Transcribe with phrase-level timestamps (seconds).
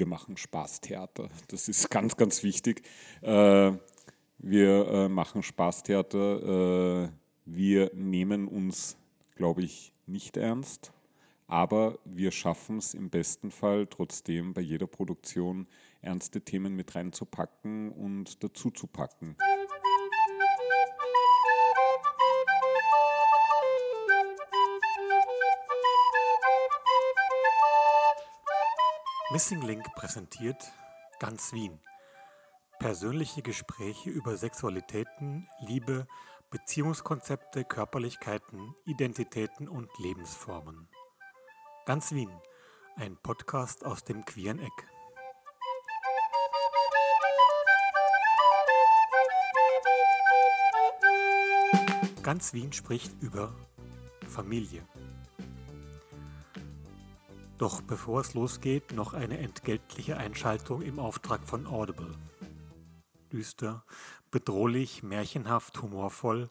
[0.00, 1.28] wir machen Spaßtheater.
[1.48, 2.82] Das ist ganz, ganz wichtig.
[3.20, 3.72] Äh,
[4.38, 7.04] wir äh, machen Spaßtheater.
[7.04, 7.08] Äh,
[7.44, 8.96] wir nehmen uns,
[9.36, 10.92] glaube ich, nicht ernst,
[11.46, 15.66] aber wir schaffen es im besten Fall trotzdem bei jeder Produktion
[16.00, 19.36] ernste Themen mit reinzupacken und dazu zu packen.
[29.32, 30.72] Missing Link präsentiert
[31.20, 31.78] Ganz Wien.
[32.80, 36.08] Persönliche Gespräche über Sexualitäten, Liebe,
[36.50, 40.88] Beziehungskonzepte, Körperlichkeiten, Identitäten und Lebensformen.
[41.86, 42.32] Ganz Wien,
[42.96, 44.88] ein Podcast aus dem queeren Eck.
[52.24, 53.54] Ganz Wien spricht über
[54.26, 54.84] Familie.
[57.60, 62.16] Doch bevor es losgeht, noch eine entgeltliche Einschaltung im Auftrag von Audible.
[63.30, 63.84] Düster,
[64.30, 66.48] bedrohlich, märchenhaft, humorvoll.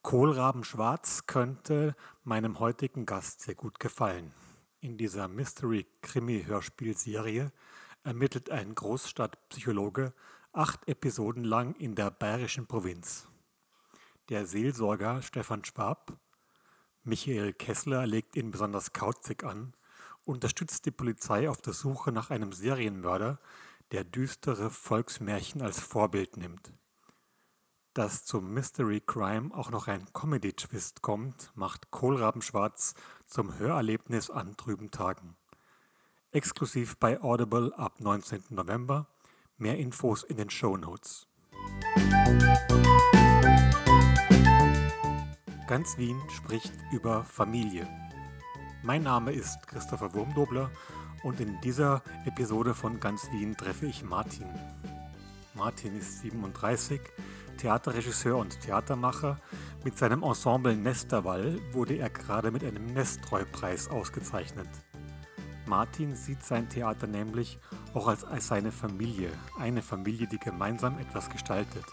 [0.00, 4.32] Kohlrabenschwarz könnte meinem heutigen Gast sehr gut gefallen.
[4.80, 7.52] In dieser Mystery-Krimi-Hörspielserie
[8.02, 10.14] ermittelt ein Großstadtpsychologe
[10.54, 13.28] acht Episoden lang in der bayerischen Provinz.
[14.30, 16.16] Der Seelsorger Stefan Schwab,
[17.04, 19.74] Michael Kessler legt ihn besonders kauzig an
[20.24, 23.38] unterstützt die Polizei auf der Suche nach einem Serienmörder,
[23.90, 26.72] der düstere Volksmärchen als Vorbild nimmt.
[27.94, 32.94] Dass zum Mystery Crime auch noch ein Comedy-Twist kommt, macht Kohlrabenschwarz
[33.26, 35.36] zum Hörerlebnis an trüben Tagen.
[36.30, 38.44] Exklusiv bei Audible ab 19.
[38.48, 39.06] November.
[39.58, 41.26] Mehr Infos in den Show Notes.
[45.68, 47.86] Ganz Wien spricht über Familie.
[48.84, 50.68] Mein Name ist Christopher Wurmdobler
[51.22, 54.48] und in dieser Episode von Ganz Wien treffe ich Martin.
[55.54, 57.00] Martin ist 37,
[57.58, 59.38] Theaterregisseur und Theatermacher.
[59.84, 64.68] Mit seinem Ensemble Nesterwall wurde er gerade mit einem Nesttreu-Preis ausgezeichnet.
[65.66, 67.60] Martin sieht sein Theater nämlich
[67.94, 69.30] auch als, als seine Familie,
[69.60, 71.84] eine Familie, die gemeinsam etwas gestaltet.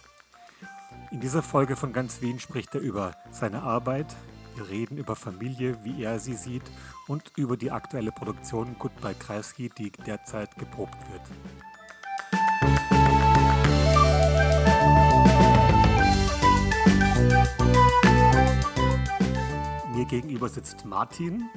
[1.12, 4.16] In dieser Folge von Ganz Wien spricht er über seine Arbeit,
[4.59, 6.64] wir reden über Familie, wie er sie sieht
[7.08, 11.22] und über die aktuelle Produktion Goodbye Kreisky, die derzeit geprobt wird.
[19.96, 21.50] Mir gegenüber sitzt Martin.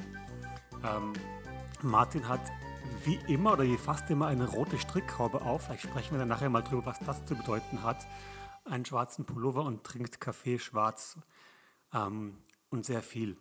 [0.83, 1.13] Ähm,
[1.81, 2.41] Martin hat
[3.03, 5.65] wie immer oder wie fast immer eine rote Strickhaube auf.
[5.65, 8.07] Vielleicht sprechen wir dann nachher mal drüber, was das zu bedeuten hat.
[8.63, 11.17] Einen schwarzen Pullover und trinkt Kaffee schwarz.
[11.93, 12.37] Ähm,
[12.73, 13.37] und sehr viel.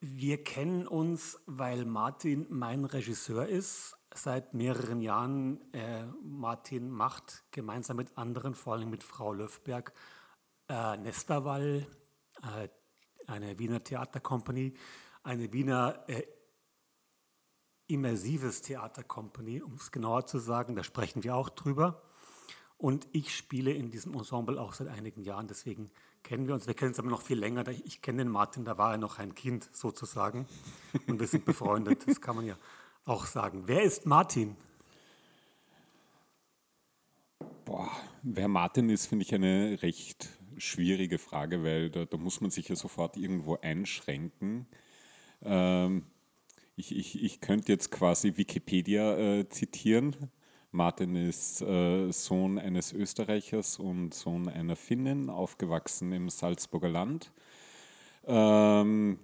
[0.00, 3.96] Wir kennen uns, weil Martin mein Regisseur ist.
[4.14, 9.94] Seit mehreren Jahren äh, Martin macht gemeinsam mit anderen, vor allem mit Frau Löfberg,
[10.68, 11.86] äh, Nesterwall,
[12.42, 12.68] äh,
[13.26, 14.76] eine Wiener Theatercompany,
[15.22, 16.24] eine Wiener äh,
[17.86, 20.74] immersives Theatercompany, um es genauer zu sagen.
[20.74, 22.02] Da sprechen wir auch drüber.
[22.76, 25.90] Und ich spiele in diesem Ensemble auch seit einigen Jahren, deswegen
[26.22, 26.66] kennen wir uns.
[26.66, 27.66] Wir kennen uns aber noch viel länger.
[27.68, 30.46] Ich kenne den Martin, da war er noch ein Kind sozusagen.
[31.06, 32.56] Und wir sind befreundet, das kann man ja
[33.04, 33.64] auch sagen.
[33.66, 34.56] Wer ist Martin?
[37.64, 37.90] Boah,
[38.22, 40.28] wer Martin ist, finde ich eine recht
[40.58, 44.66] schwierige Frage, weil da, da, muss man sich ja sofort irgendwo einschränken.
[45.42, 46.06] Ähm,
[46.76, 50.30] ich, ich, ich könnte jetzt quasi Wikipedia äh, zitieren.
[50.74, 57.30] Martin ist äh, Sohn eines Österreichers und Sohn einer Finnin, aufgewachsen im Salzburger Land.
[58.24, 59.18] Ähm,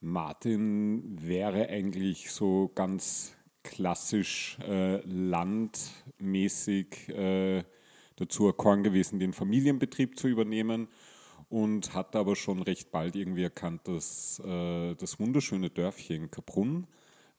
[0.00, 7.64] Martin wäre eigentlich so ganz klassisch äh, landmäßig äh,
[8.16, 10.88] dazu erkoren gewesen, den Familienbetrieb zu übernehmen
[11.48, 16.86] und hat aber schon recht bald irgendwie erkannt, dass äh, das wunderschöne Dörfchen Kaprun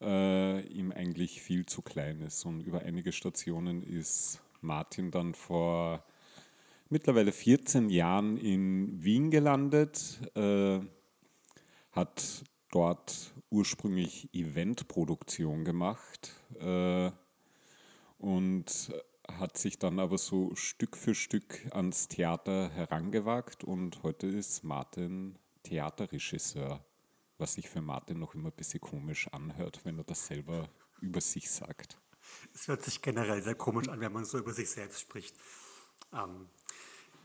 [0.00, 2.44] äh, ihm eigentlich viel zu klein ist.
[2.44, 6.04] Und über einige Stationen ist Martin dann vor
[6.88, 10.80] mittlerweile 14 Jahren in Wien gelandet, äh,
[11.92, 17.10] hat dort ursprünglich Eventproduktion gemacht äh,
[18.18, 18.92] und
[19.30, 25.36] hat sich dann aber so Stück für Stück ans Theater herangewagt und heute ist Martin
[25.62, 26.84] Theaterregisseur
[27.38, 30.68] was sich für Martin noch immer ein bisschen komisch anhört, wenn er das selber
[31.00, 31.98] über sich sagt.
[32.54, 35.36] Es hört sich generell sehr komisch an, wenn man so über sich selbst spricht.
[36.12, 36.48] Ähm,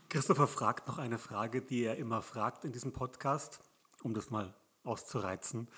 [0.08, 3.60] Christopher fragt noch eine Frage, die er immer fragt in diesem Podcast,
[4.02, 5.68] um das mal auszureizen.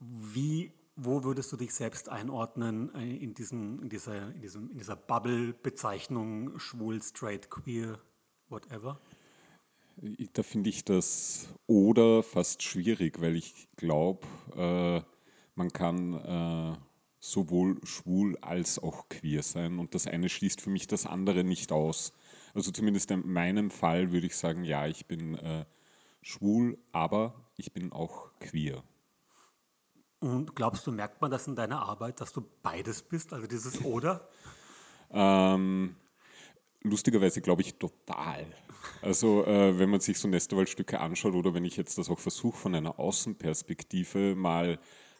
[0.00, 4.96] Wie wo würdest du dich selbst einordnen äh, in, diesen, in dieser, in in dieser
[4.96, 8.00] Bubble-Bezeichnung schwul, straight, queer,
[8.48, 9.00] whatever?
[10.32, 15.02] Da finde ich das oder fast schwierig, weil ich glaube, äh,
[15.56, 16.76] man kann äh,
[17.18, 21.72] sowohl schwul als auch queer sein und das eine schließt für mich das andere nicht
[21.72, 22.12] aus.
[22.54, 25.64] Also zumindest in meinem Fall würde ich sagen, ja, ich bin äh,
[26.22, 28.84] schwul, aber ich bin auch queer.
[30.20, 33.84] Und glaubst du, merkt man das in deiner Arbeit, dass du beides bist, also dieses
[33.84, 34.28] Oder?
[35.10, 35.96] ähm,
[36.82, 38.46] lustigerweise glaube ich total.
[39.02, 42.56] Also äh, wenn man sich so Nesterwald-Stücke anschaut oder wenn ich jetzt das auch versuche
[42.56, 44.78] von einer Außenperspektive mal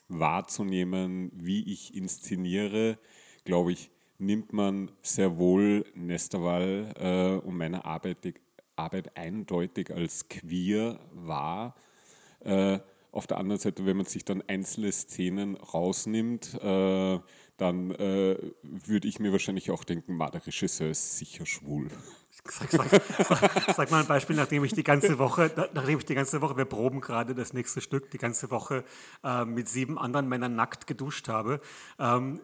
[0.08, 2.98] wahrzunehmen, wie ich inszeniere,
[3.44, 8.34] glaube ich, nimmt man sehr wohl Nesterwall äh, und meine Arbeit,
[8.76, 11.74] Arbeit eindeutig als queer wahr.
[12.40, 17.18] Äh, auf der anderen Seite, wenn man sich dann einzelne Szenen rausnimmt, äh,
[17.58, 21.88] dann äh, würde ich mir wahrscheinlich auch denken, der Regisseur ist sicher schwul.
[22.44, 26.14] Sag, sag, sag, sag, mal ein Beispiel, nachdem ich die ganze Woche, nachdem ich die
[26.14, 28.84] ganze Woche, wir proben gerade das nächste Stück, die ganze Woche
[29.24, 31.60] äh, mit sieben anderen Männern nackt geduscht habe.
[31.98, 32.40] Ähm,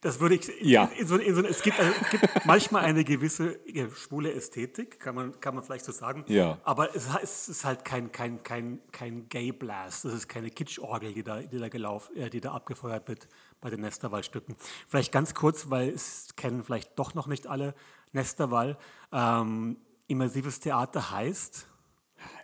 [0.00, 0.50] das würde ich.
[0.62, 0.84] Ja.
[0.84, 3.60] In, in so, in so, es, gibt, also, es gibt manchmal eine gewisse
[3.94, 6.24] schwule Ästhetik, kann man, kann man vielleicht so sagen.
[6.26, 6.58] Ja.
[6.64, 10.06] Aber es, es ist halt kein, kein, kein, kein Gay Blast.
[10.06, 13.28] Das ist keine Kitschorgel, die da, die da, gelaufen, äh, die da abgefeuert wird
[13.60, 14.56] bei den Nesterwall-Stücken.
[14.88, 17.74] Vielleicht ganz kurz, weil es kennen vielleicht doch noch nicht alle
[18.12, 18.78] Nesterwall.
[19.12, 19.76] Ähm,
[20.06, 21.66] immersives Theater heißt.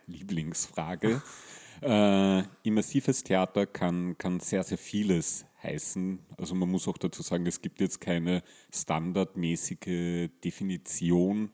[0.06, 1.22] Lieblingsfrage.
[1.82, 6.18] äh, immersives Theater kann, kann sehr, sehr vieles heißen.
[6.36, 8.42] Also man muss auch dazu sagen, es gibt jetzt keine
[8.72, 11.50] standardmäßige Definition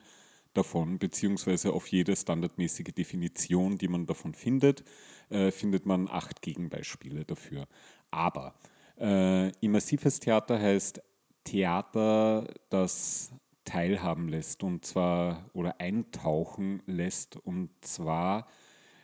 [0.53, 4.83] davon, beziehungsweise auf jede standardmäßige Definition, die man davon findet,
[5.29, 7.67] äh, findet man acht Gegenbeispiele dafür.
[8.11, 8.53] Aber
[8.99, 11.01] äh, immersives Theater heißt
[11.43, 13.33] Theater, das
[13.65, 18.47] teilhaben lässt und zwar oder eintauchen lässt und zwar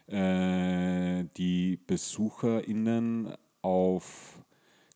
[0.07, 4.43] äh, die BesucherInnen auf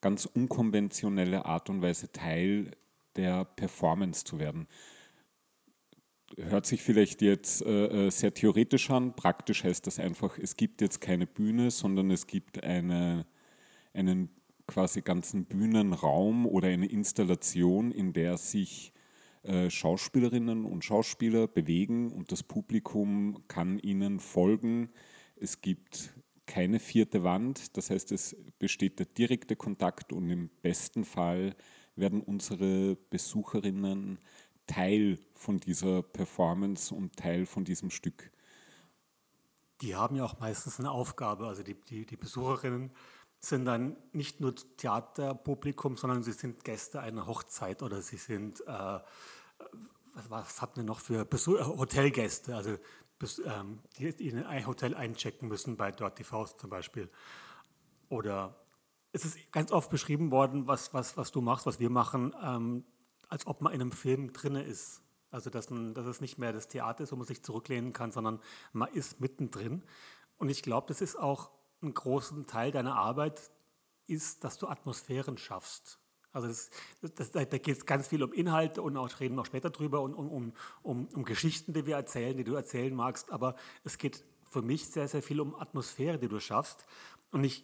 [0.02, 2.72] ganz unkonventionelle Art und Weise Teil
[3.16, 4.68] der Performance zu werden.
[6.38, 10.82] Hört sich vielleicht jetzt äh, äh, sehr theoretisch an, praktisch heißt das einfach, es gibt
[10.82, 13.28] jetzt keine Bühne, sondern es gibt eine,
[13.94, 14.30] einen
[14.68, 18.94] quasi ganzen Bühnenraum oder eine Installation, in der sich
[19.44, 24.90] äh, Schauspielerinnen und Schauspieler bewegen und das Publikum kann ihnen folgen.
[25.36, 26.14] Es gibt
[26.46, 27.76] keine vierte Wand.
[27.78, 31.56] Das heißt, es besteht der direkte Kontakt und im besten Fall
[31.96, 34.20] werden unsere Besucherinnen
[34.66, 38.32] Teil von dieser Performance und Teil von diesem Stück.
[39.82, 41.48] Die haben ja auch meistens eine Aufgabe.
[41.48, 42.92] Also die, die, die Besucherinnen
[43.46, 48.66] sind dann nicht nur Theaterpublikum, sondern sie sind Gäste einer Hochzeit oder sie sind, äh,
[48.68, 52.56] was, was hatten wir noch für Besuch Hotelgäste?
[52.56, 52.78] Also
[53.20, 57.10] bis, ähm, die in ein Hotel einchecken müssen, bei Dirty Faust zum Beispiel.
[58.08, 58.56] Oder
[59.12, 62.86] es ist ganz oft beschrieben worden, was, was, was du machst, was wir machen, ähm,
[63.28, 65.02] als ob man in einem Film drin ist.
[65.32, 68.12] Also, dass, man, dass es nicht mehr das Theater ist, wo man sich zurücklehnen kann,
[68.12, 68.40] sondern
[68.72, 69.84] man ist mittendrin.
[70.38, 71.50] Und ich glaube, das ist auch
[71.84, 73.52] ein großen Teil deiner Arbeit,
[74.08, 76.00] ist, dass du Atmosphären schaffst.
[76.32, 76.70] Also das,
[77.16, 80.16] das, da geht es ganz viel um Inhalte und auch reden wir später drüber und
[80.16, 83.32] um, um, um, um Geschichten, die wir erzählen, die du erzählen magst.
[83.32, 86.86] Aber es geht für mich sehr, sehr viel um Atmosphäre, die du schaffst.
[87.32, 87.64] Und ich,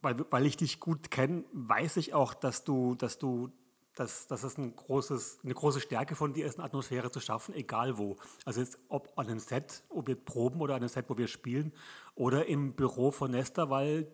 [0.00, 3.50] weil, weil ich dich gut kenne, weiß ich auch, dass du, dass du,
[3.96, 7.54] dass, dass es ein großes, eine große Stärke von dir ist, eine Atmosphäre zu schaffen,
[7.54, 8.16] egal wo.
[8.44, 11.26] Also jetzt, ob an einem Set, ob wir proben oder an einem Set, wo wir
[11.26, 11.72] spielen,
[12.14, 14.06] oder im Büro von Nesta, weil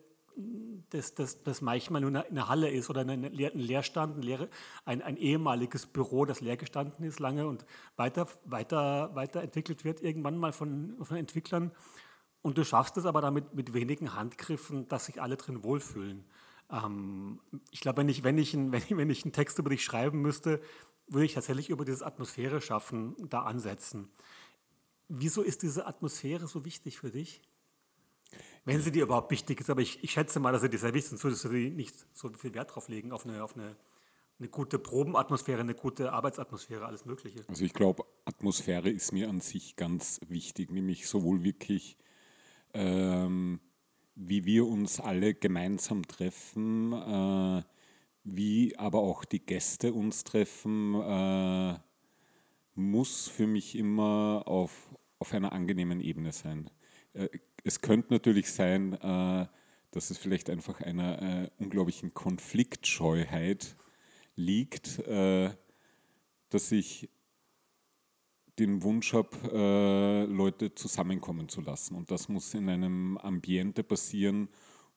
[0.90, 4.48] das, das, das manchmal nur eine Halle ist oder ein Leerstand, ein, Leer,
[4.84, 10.38] ein, ein, ehemaliges Büro, das leer gestanden ist lange und weiter, weiter, weiterentwickelt wird, irgendwann
[10.38, 11.72] mal von, von Entwicklern.
[12.40, 16.24] Und du schaffst es aber damit mit wenigen Handgriffen, dass sich alle drin wohlfühlen.
[16.72, 19.84] Ähm, ich glaube, wenn ich, wenn, ich wenn, ich, wenn ich einen Text über dich
[19.84, 20.60] schreiben müsste,
[21.06, 24.08] würde ich tatsächlich über dieses Atmosphäre schaffen, da ansetzen.
[25.08, 27.42] Wieso ist diese Atmosphäre so wichtig für dich?
[28.64, 30.94] Wenn sie dir überhaupt wichtig ist, aber ich, ich schätze mal, dass sie dir sehr
[30.94, 33.76] wichtig ist, sonst würdest du nicht so viel Wert drauf legen, auf eine, auf eine,
[34.38, 37.40] eine gute Probenatmosphäre, eine gute Arbeitsatmosphäre, alles Mögliche.
[37.48, 41.98] Also ich glaube, Atmosphäre ist mir an sich ganz wichtig, nämlich sowohl wirklich,
[42.72, 43.60] ähm,
[44.14, 47.62] wie wir uns alle gemeinsam treffen, äh,
[48.24, 51.78] wie aber auch die Gäste uns treffen, äh,
[52.74, 56.70] muss für mich immer auf, auf einer angenehmen Ebene sein.
[57.14, 57.28] Äh,
[57.64, 59.46] es könnte natürlich sein, äh,
[59.90, 63.76] dass es vielleicht einfach einer äh, unglaublichen Konfliktscheuheit
[64.36, 65.50] liegt, äh,
[66.48, 67.10] dass ich
[68.58, 71.94] den Wunsch habe, äh, Leute zusammenkommen zu lassen.
[71.94, 74.48] Und das muss in einem Ambiente passieren,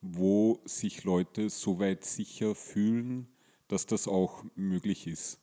[0.01, 3.27] wo sich Leute so weit sicher fühlen,
[3.67, 5.39] dass das auch möglich ist.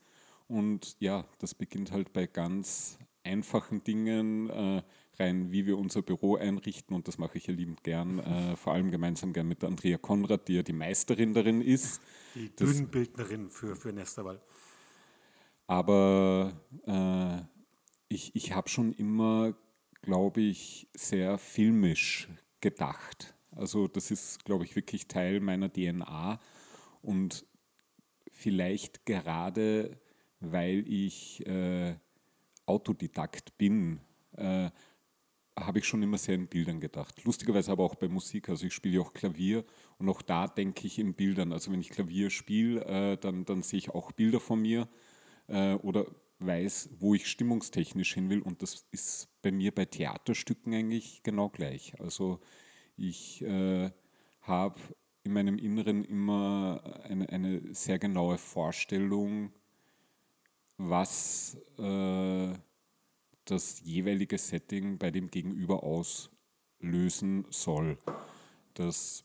[0.47, 4.83] Und ja, das beginnt halt bei ganz einfachen Dingen, äh,
[5.19, 8.73] rein wie wir unser Büro einrichten und das mache ich ja liebend gern, äh, vor
[8.73, 12.00] allem gemeinsam gern mit Andrea Konrad, die ja die Meisterin darin ist.
[12.35, 14.40] Die Bühnenbildnerin für, für Nesterwald.
[15.66, 16.52] Aber
[16.87, 17.51] äh,
[18.12, 19.54] ich, ich habe schon immer,
[20.02, 22.28] glaube ich, sehr filmisch
[22.61, 23.35] gedacht.
[23.50, 26.40] Also das ist, glaube ich, wirklich Teil meiner DNA
[27.02, 27.45] und
[28.31, 29.99] vielleicht gerade,
[30.40, 31.97] weil ich äh,
[32.66, 34.00] Autodidakt bin,
[34.37, 34.71] äh,
[35.59, 37.25] habe ich schon immer sehr in Bildern gedacht.
[37.25, 38.49] Lustigerweise aber auch bei Musik.
[38.49, 39.64] Also ich spiele auch Klavier
[39.99, 41.52] und auch da denke ich in Bildern.
[41.52, 44.88] Also wenn ich Klavier spiele, äh, dann, dann sehe ich auch Bilder von mir
[45.49, 46.07] äh, oder
[46.47, 48.43] weiß, wo ich stimmungstechnisch hin will.
[48.43, 51.99] Und das ist bei mir bei Theaterstücken eigentlich genau gleich.
[52.01, 52.41] Also
[52.97, 53.91] ich äh,
[54.43, 54.81] habe
[55.25, 59.53] in meinem Inneren immer eine, eine sehr genaue Vorstellung,
[60.77, 62.53] was äh,
[63.45, 67.99] das jeweilige Setting bei dem Gegenüber auslösen soll.
[68.75, 69.25] Das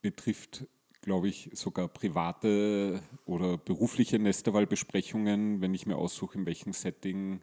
[0.00, 0.66] betrifft,
[1.08, 7.40] glaube ich, sogar private oder berufliche Nesterwahlbesprechungen, wenn ich mir aussuche, in welchem Setting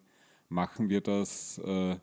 [0.50, 1.96] machen wir das, äh,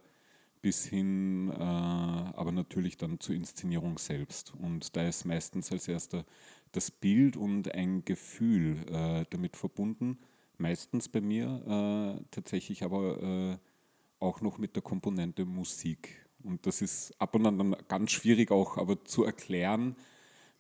[0.61, 4.53] bis hin, äh, aber natürlich dann zur Inszenierung selbst.
[4.61, 6.25] Und da ist meistens als erster
[6.73, 10.19] das Bild und ein Gefühl äh, damit verbunden.
[10.59, 13.57] Meistens bei mir äh, tatsächlich aber äh,
[14.19, 16.27] auch noch mit der Komponente Musik.
[16.43, 19.95] Und das ist ab und an dann ganz schwierig auch aber zu erklären,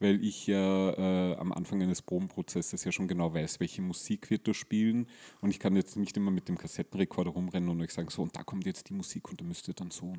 [0.03, 4.49] weil ich ja äh, am Anfang eines Probenprozesses ja schon genau weiß, welche Musik wird
[4.49, 5.07] da spielen.
[5.41, 8.37] Und ich kann jetzt nicht immer mit dem Kassettenrekorder rumrennen und euch sagen, so, und
[8.37, 10.15] da kommt jetzt die Musik und da müsst ihr dann so.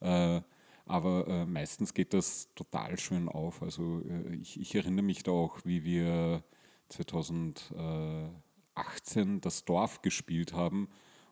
[0.00, 0.40] Äh,
[0.86, 3.62] aber äh, meistens geht das total schön auf.
[3.62, 6.42] Also äh, ich, ich, erinnere mich da auch, wie wir
[6.88, 10.88] 2018 das Dorf gespielt haben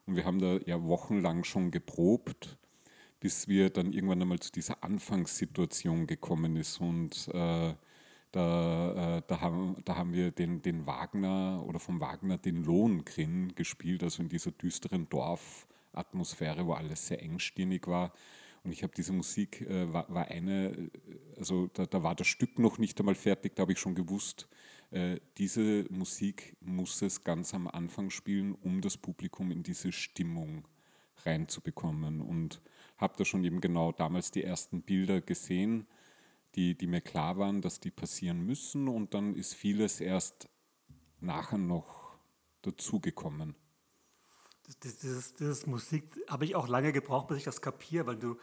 [0.07, 2.57] und wir haben da ja wochenlang schon geprobt,
[3.20, 6.80] bis wir dann irgendwann einmal zu dieser Anfangssituation gekommen ist.
[6.80, 7.75] Und äh,
[8.32, 13.54] da, äh, da, haben, da haben wir den, den Wagner oder vom Wagner den Lohengrin
[13.54, 18.12] gespielt, also in dieser düsteren Dorfatmosphäre, wo alles sehr engstirnig war.
[18.64, 20.90] Und ich habe diese Musik, äh, war, war, eine,
[21.37, 24.48] also da, da, war das Stück noch nicht einmal fertig, da habe ich schon gewusst,
[24.90, 30.66] äh, diese Musik muss es ganz am Anfang spielen, um das Publikum in diese Stimmung
[31.25, 32.20] reinzubekommen.
[32.20, 32.60] Und
[32.99, 35.87] habe da schon eben genau damals die ersten Bilder gesehen,
[36.55, 38.88] die, die mir klar waren, dass die passieren müssen.
[38.88, 40.49] Und dann ist vieles erst
[41.21, 42.19] nachher noch
[42.62, 43.55] dazugekommen.
[44.83, 48.37] Dieses, dieses Musik habe ich auch lange gebraucht, bis ich das kapiere, weil du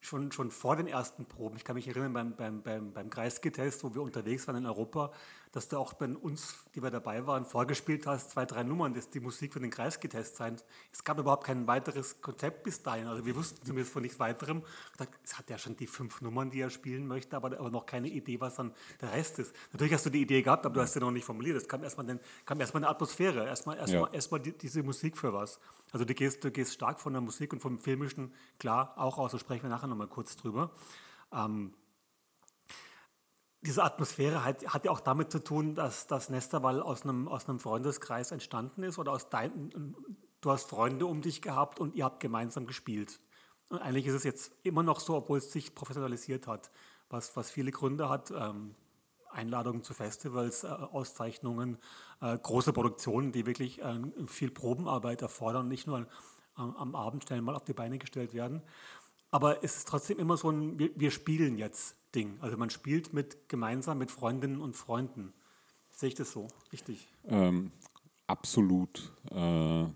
[0.00, 3.84] schon, schon vor den ersten Proben, ich kann mich erinnern beim, beim, beim, beim Kreisky-Test,
[3.84, 5.12] wo wir unterwegs waren in Europa,
[5.52, 9.10] dass du auch bei uns, die wir dabei waren, vorgespielt hast, zwei, drei Nummern, das
[9.10, 10.56] die Musik für den Kreisgetest sein.
[10.92, 13.06] Es gab überhaupt kein weiteres Konzept bis dahin.
[13.06, 14.62] Also wir wussten zumindest von nichts weiterem.
[15.24, 18.08] Es hat ja schon die fünf Nummern, die er spielen möchte, aber, aber noch keine
[18.08, 19.54] Idee, was dann der Rest ist.
[19.72, 21.56] Natürlich hast du die Idee gehabt, aber du hast sie noch nicht formuliert.
[21.56, 24.14] Es kam erstmal, den, kam erstmal eine Atmosphäre, erstmal, erstmal, ja.
[24.14, 25.58] erstmal die, diese Musik für was.
[25.90, 29.32] Also du gehst, du gehst stark von der Musik und vom Filmischen, klar, auch aus,
[29.32, 30.70] da sprechen wir nachher nochmal kurz drüber.
[31.32, 31.72] Ähm,
[33.62, 37.48] diese Atmosphäre hat, hat, ja auch damit zu tun, dass das Nesterwall aus einem, aus
[37.48, 39.94] einem Freundeskreis entstanden ist oder aus dein,
[40.40, 43.20] du hast Freunde um dich gehabt und ihr habt gemeinsam gespielt.
[43.68, 46.70] Und eigentlich ist es jetzt immer noch so, obwohl es sich professionalisiert hat,
[47.08, 48.30] was, was viele Gründe hat.
[48.30, 48.74] Ähm,
[49.32, 51.78] Einladungen zu Festivals, äh, Auszeichnungen,
[52.20, 56.06] äh, große Produktionen, die wirklich äh, viel Probenarbeit erfordern und nicht nur
[56.56, 58.62] am Abend schnell mal auf die Beine gestellt werden.
[59.30, 62.38] Aber es ist trotzdem immer so ein, wir, wir spielen jetzt Ding.
[62.40, 65.32] Also man spielt mit gemeinsam mit Freundinnen und Freunden.
[65.90, 66.48] Sehe ich das so?
[66.72, 67.08] Richtig?
[67.26, 67.72] Ähm,
[68.26, 69.12] absolut.
[69.30, 69.86] Äh,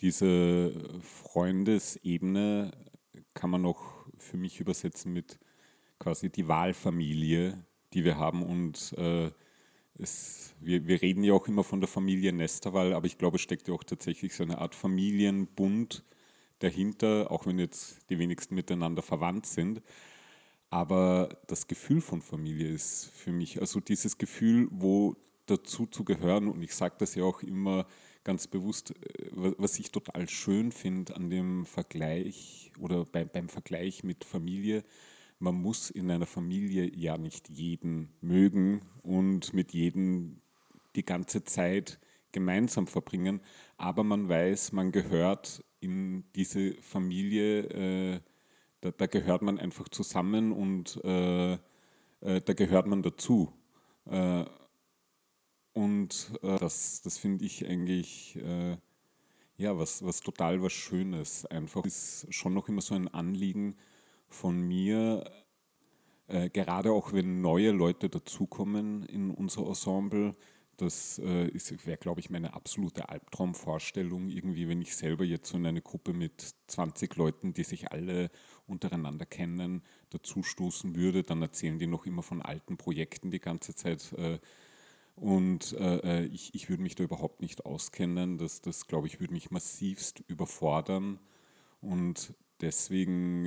[0.00, 2.72] diese Freundesebene
[3.34, 5.38] kann man noch für mich übersetzen mit
[5.98, 8.42] quasi die Wahlfamilie, die wir haben.
[8.42, 9.30] Und äh,
[9.98, 13.42] es, wir, wir reden ja auch immer von der Familie Nesterwall, aber ich glaube, es
[13.42, 16.04] steckt ja auch tatsächlich so eine Art Familienbund
[16.58, 19.82] dahinter, auch wenn jetzt die wenigsten miteinander verwandt sind.
[20.72, 25.14] Aber das Gefühl von Familie ist für mich, also dieses Gefühl, wo
[25.44, 27.86] dazu zu gehören, und ich sage das ja auch immer
[28.24, 34.02] ganz bewusst, äh, was ich total schön finde an dem Vergleich oder beim, beim Vergleich
[34.02, 34.82] mit Familie,
[35.38, 40.40] man muss in einer Familie ja nicht jeden mögen und mit jedem
[40.96, 42.00] die ganze Zeit
[42.32, 43.42] gemeinsam verbringen,
[43.76, 48.20] aber man weiß, man gehört in diese Familie, äh,
[48.82, 51.58] da, da, gehört man einfach zusammen und äh, äh,
[52.20, 53.52] da gehört man dazu.
[54.04, 54.44] Äh,
[55.72, 58.76] und äh, das, das finde ich eigentlich äh,
[59.56, 61.46] ja, was, was total was Schönes.
[61.46, 63.76] Einfach ist schon noch immer so ein Anliegen
[64.28, 65.24] von mir,
[66.26, 70.34] äh, gerade auch wenn neue Leute dazukommen in unser Ensemble,
[70.76, 71.50] das äh,
[71.84, 76.12] wäre, glaube ich, meine absolute Albtraumvorstellung, irgendwie, wenn ich selber jetzt so in eine Gruppe
[76.12, 78.30] mit 20 Leuten, die sich alle
[78.72, 84.12] untereinander kennen, dazustoßen würde, dann erzählen die noch immer von alten Projekten die ganze Zeit.
[84.14, 84.38] Äh,
[85.14, 88.38] und äh, äh, ich, ich würde mich da überhaupt nicht auskennen.
[88.38, 91.20] Das, das glaube ich, würde mich massivst überfordern.
[91.80, 93.46] Und deswegen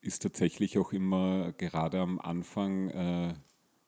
[0.00, 3.36] ist tatsächlich auch immer gerade am Anfang,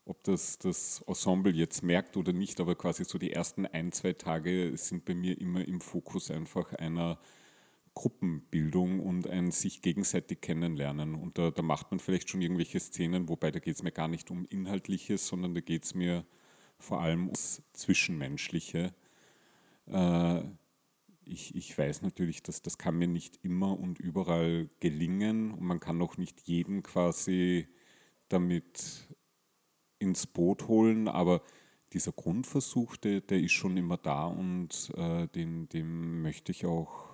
[0.05, 4.13] ob das das Ensemble jetzt merkt oder nicht, aber quasi so die ersten ein, zwei
[4.13, 7.19] Tage sind bei mir immer im Fokus einfach einer
[7.99, 11.15] Gruppenbildung und ein sich gegenseitig kennenlernen.
[11.15, 14.07] Und da, da macht man vielleicht schon irgendwelche Szenen, wobei da geht es mir gar
[14.07, 16.25] nicht um Inhaltliches, sondern da geht es mir
[16.77, 18.93] vor allem ums Zwischenmenschliche.
[19.87, 20.43] Äh,
[21.25, 25.81] ich, ich weiß natürlich, dass das kann mir nicht immer und überall gelingen und man
[25.81, 27.67] kann auch nicht jeden quasi
[28.29, 29.09] damit
[29.99, 31.41] ins Boot holen, aber
[31.91, 37.08] dieser Grundversuch, der, der ist schon immer da und äh, den, dem möchte ich auch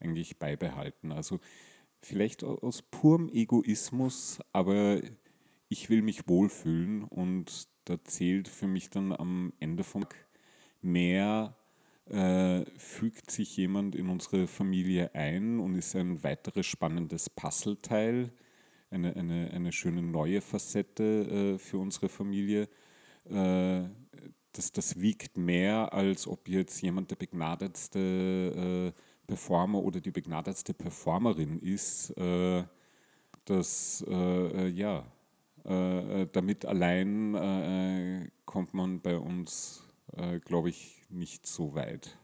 [0.00, 1.12] eigentlich beibehalten.
[1.12, 1.40] Also
[2.02, 5.00] vielleicht aus purem Egoismus, aber
[5.68, 10.06] ich will mich wohlfühlen und da zählt für mich dann am Ende vom
[10.82, 11.56] mehr
[12.08, 18.30] äh, fügt sich jemand in unsere Familie ein und ist ein weiteres spannendes Puzzleteil,
[18.90, 22.68] eine, eine, eine schöne neue Facette äh, für unsere Familie.
[23.24, 23.82] Äh,
[24.52, 30.74] das, das wiegt mehr, als ob jetzt jemand der begnadetste äh, Performer oder die begnadetste
[30.74, 32.64] Performerin ist, äh,
[33.44, 35.04] dass äh, äh ja,
[35.66, 39.82] äh, äh, damit allein äh, kommt man bei uns,
[40.46, 42.16] glaube ich, nicht so weit.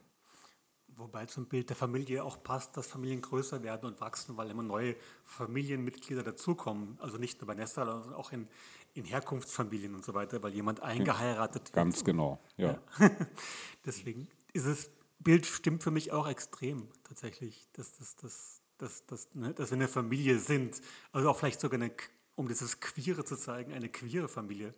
[0.96, 4.62] Wobei zum Bild der Familie auch passt, dass Familien größer werden und wachsen, weil immer
[4.62, 6.96] neue Familienmitglieder dazukommen.
[7.00, 8.48] Also nicht nur bei Nesta, sondern auch in,
[8.94, 11.72] in Herkunftsfamilien und so weiter, weil jemand eingeheiratet wird.
[11.74, 12.78] Ganz genau, ja.
[12.98, 13.10] ja.
[13.84, 14.90] Deswegen ist es
[15.22, 19.76] Bild stimmt für mich auch extrem tatsächlich, dass, dass, dass, dass, dass, ne, dass wir
[19.76, 20.80] eine Familie sind.
[21.12, 21.92] Also auch vielleicht sogar, eine,
[22.34, 24.74] um dieses Queere zu zeigen, eine queere Familie.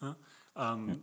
[0.00, 0.16] Ne?
[0.56, 0.96] Ähm, ja.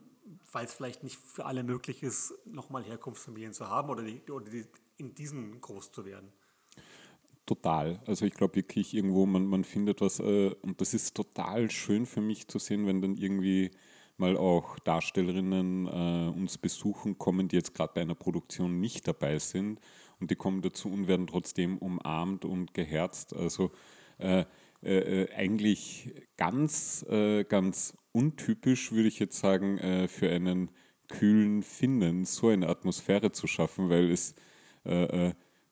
[0.52, 4.50] Weil es vielleicht nicht für alle möglich ist, nochmal Herkunftsfamilien zu haben oder, die, oder
[4.50, 4.66] die,
[4.98, 6.32] in diesen groß zu werden.
[7.46, 8.02] Total.
[8.08, 12.08] Also ich glaube wirklich irgendwo, man, man findet was, äh, und das ist total schön
[12.08, 13.70] für mich zu sehen, wenn dann irgendwie
[14.18, 19.40] mal auch Darstellerinnen äh, uns besuchen kommen, die jetzt gerade bei einer Produktion nicht dabei
[19.40, 19.80] sind
[20.20, 23.36] und die kommen dazu und werden trotzdem umarmt und geherzt.
[23.36, 23.72] Also
[24.18, 24.46] äh,
[24.84, 30.72] äh, äh eigentlich ganz, äh, ganz untypisch, würde ich jetzt sagen, äh, für einen
[31.08, 34.34] kühlen Finnen so eine Atmosphäre zu schaffen, weil es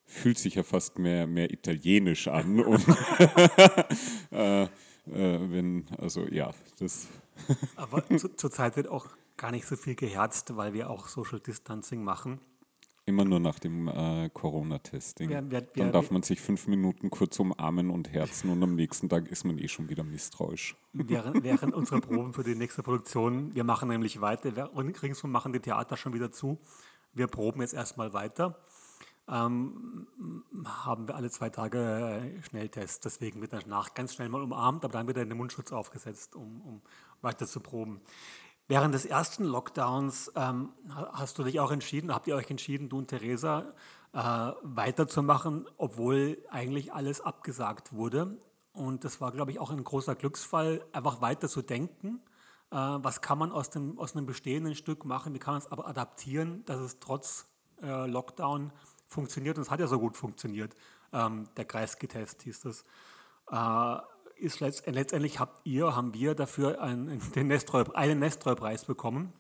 [0.06, 2.60] fühlt sich ja fast mehr, mehr italienisch an.
[2.60, 2.88] Und
[5.06, 7.10] wenn, also ja, das
[7.76, 12.04] aber zu, zurzeit wird auch gar nicht so viel geherzt, weil wir auch Social Distancing
[12.04, 12.40] machen.
[13.06, 15.30] Immer nur nach dem äh, Corona-Testing.
[15.76, 19.44] Dann darf man sich fünf Minuten kurz umarmen und herzen und am nächsten Tag ist
[19.44, 20.78] man eh schon wieder misstrauisch.
[20.94, 25.60] Während, während unserer Proben für die nächste Produktion, wir machen nämlich weiter, ringsum machen die
[25.60, 26.60] Theater schon wieder zu.
[27.12, 28.58] Wir proben jetzt erstmal weiter.
[29.28, 30.08] Ähm,
[30.66, 33.02] haben wir alle zwei Tage äh, Schnelltests.
[33.02, 36.82] Deswegen wird danach ganz schnell mal umarmt, aber dann wird der Mundschutz aufgesetzt, um, um
[37.24, 38.02] weiter zu proben.
[38.68, 43.00] Während des ersten Lockdowns ähm, hast du dich auch entschieden, habt ihr euch entschieden, du
[43.00, 43.74] und Theresa,
[44.14, 44.20] äh,
[44.62, 48.38] weiterzumachen, obwohl eigentlich alles abgesagt wurde.
[48.72, 52.22] Und das war, glaube ich, auch ein großer Glücksfall, einfach weiter zu denken.
[52.72, 55.34] Äh, was kann man aus, dem, aus einem bestehenden Stück machen?
[55.34, 57.48] Wie kann man es aber adaptieren, dass es trotz
[57.82, 58.72] äh, Lockdown
[59.08, 59.58] funktioniert?
[59.58, 60.74] Und es hat ja so gut funktioniert.
[61.12, 62.86] Ähm, der Kreisgetest hieß das.
[64.44, 69.32] Ist letztendlich habt ihr, haben wir dafür einen, den Nestreu, einen Nestreu-Preis bekommen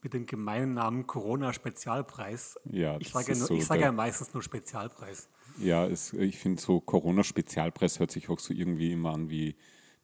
[0.00, 2.56] mit dem gemeinen Namen Corona-Spezialpreis.
[2.70, 5.28] Ja, ich sage, ja, so sage ja meistens nur Spezialpreis.
[5.58, 9.56] Ja, es, ich finde so Corona-Spezialpreis hört sich auch so irgendwie immer an wie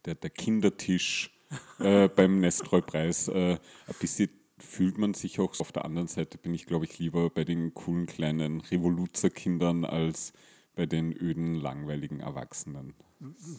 [0.03, 1.31] der, der Kindertisch
[1.79, 3.29] äh, beim Nestreu-Preis.
[3.29, 5.57] Äh, ein bisschen fühlt man sich auch.
[5.61, 10.33] Auf der anderen Seite bin ich, glaube ich, lieber bei den coolen kleinen Revoluzzer-Kindern als
[10.75, 12.93] bei den öden, langweiligen Erwachsenen.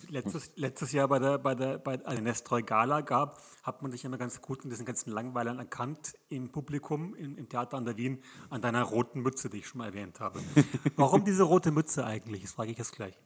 [0.08, 4.04] Letztes, letztes Jahr bei der, bei der, bei der Nestroy Gala gab, hat man dich
[4.04, 7.96] immer ganz gut in diesen ganzen Langweilern erkannt im Publikum, im, im Theater an der
[7.96, 10.40] Wien, an deiner roten Mütze, die ich schon mal erwähnt habe.
[10.96, 12.42] Warum diese rote Mütze eigentlich?
[12.42, 13.18] Das frage ich jetzt gleich.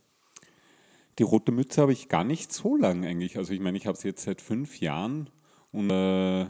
[1.18, 3.36] Die rote Mütze habe ich gar nicht so lang eigentlich.
[3.36, 5.28] Also ich meine, ich habe sie jetzt seit fünf Jahren
[5.72, 6.46] und äh,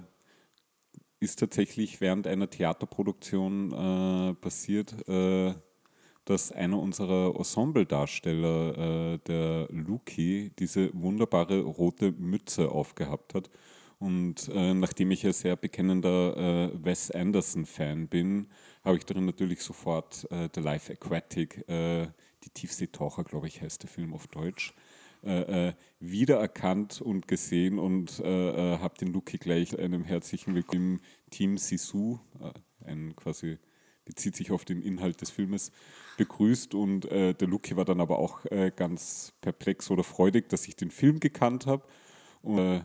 [1.20, 5.09] ist tatsächlich während einer Theaterproduktion äh, passiert.
[5.09, 5.55] Äh,
[6.31, 13.51] dass einer unserer Ensemble-Darsteller, äh, der Luki, diese wunderbare rote Mütze aufgehabt hat.
[13.99, 18.47] Und äh, nachdem ich ja sehr bekennender äh, Wes Anderson-Fan bin,
[18.85, 22.07] habe ich darin natürlich sofort äh, The Life Aquatic, äh,
[22.45, 24.73] die Tiefseetaucher, glaube ich, heißt der Film auf Deutsch,
[25.25, 31.59] äh, äh, wiedererkannt und gesehen und habe den Luki gleich einem herzlichen Willkommen im Team
[31.59, 32.21] Sisu,
[32.85, 33.59] ein quasi
[34.11, 35.70] bezieht sich auf den Inhalt des Filmes,
[36.16, 36.75] begrüßt.
[36.75, 40.75] Und äh, der Luki war dann aber auch äh, ganz perplex oder freudig, dass ich
[40.75, 41.85] den Film gekannt habe.
[42.42, 42.81] Und äh,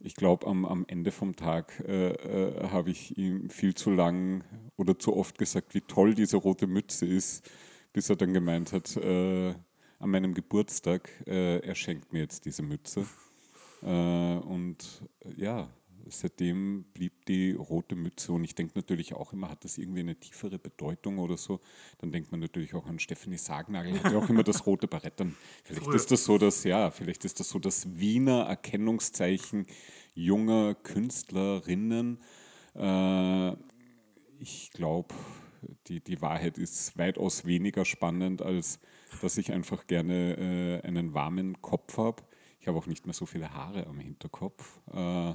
[0.00, 4.42] ich glaube, am, am Ende vom Tag äh, äh, habe ich ihm viel zu lang
[4.76, 7.46] oder zu oft gesagt, wie toll diese rote Mütze ist,
[7.92, 9.54] bis er dann gemeint hat, äh,
[9.98, 13.06] an meinem Geburtstag, er schenkt mir jetzt diese Mütze.
[13.80, 14.76] und
[15.34, 15.70] ja,
[16.08, 20.16] seitdem blieb die rote Mütze und ich denke natürlich auch immer, hat das irgendwie eine
[20.16, 21.60] tiefere Bedeutung oder so.
[21.98, 25.20] Dann denkt man natürlich auch an Stephanie Sargnagel, hat ja auch immer das rote Barett.
[25.20, 29.66] Dann vielleicht ist das so das, ja, vielleicht ist das so das Wiener Erkennungszeichen
[30.14, 32.20] junger Künstlerinnen.
[32.74, 33.52] Äh,
[34.38, 35.14] ich glaube,
[35.86, 38.80] die, die Wahrheit ist weitaus weniger spannend, als
[39.22, 42.22] dass ich einfach gerne äh, einen warmen Kopf habe.
[42.60, 44.80] Ich habe auch nicht mehr so viele Haare am Hinterkopf.
[44.92, 45.34] Äh,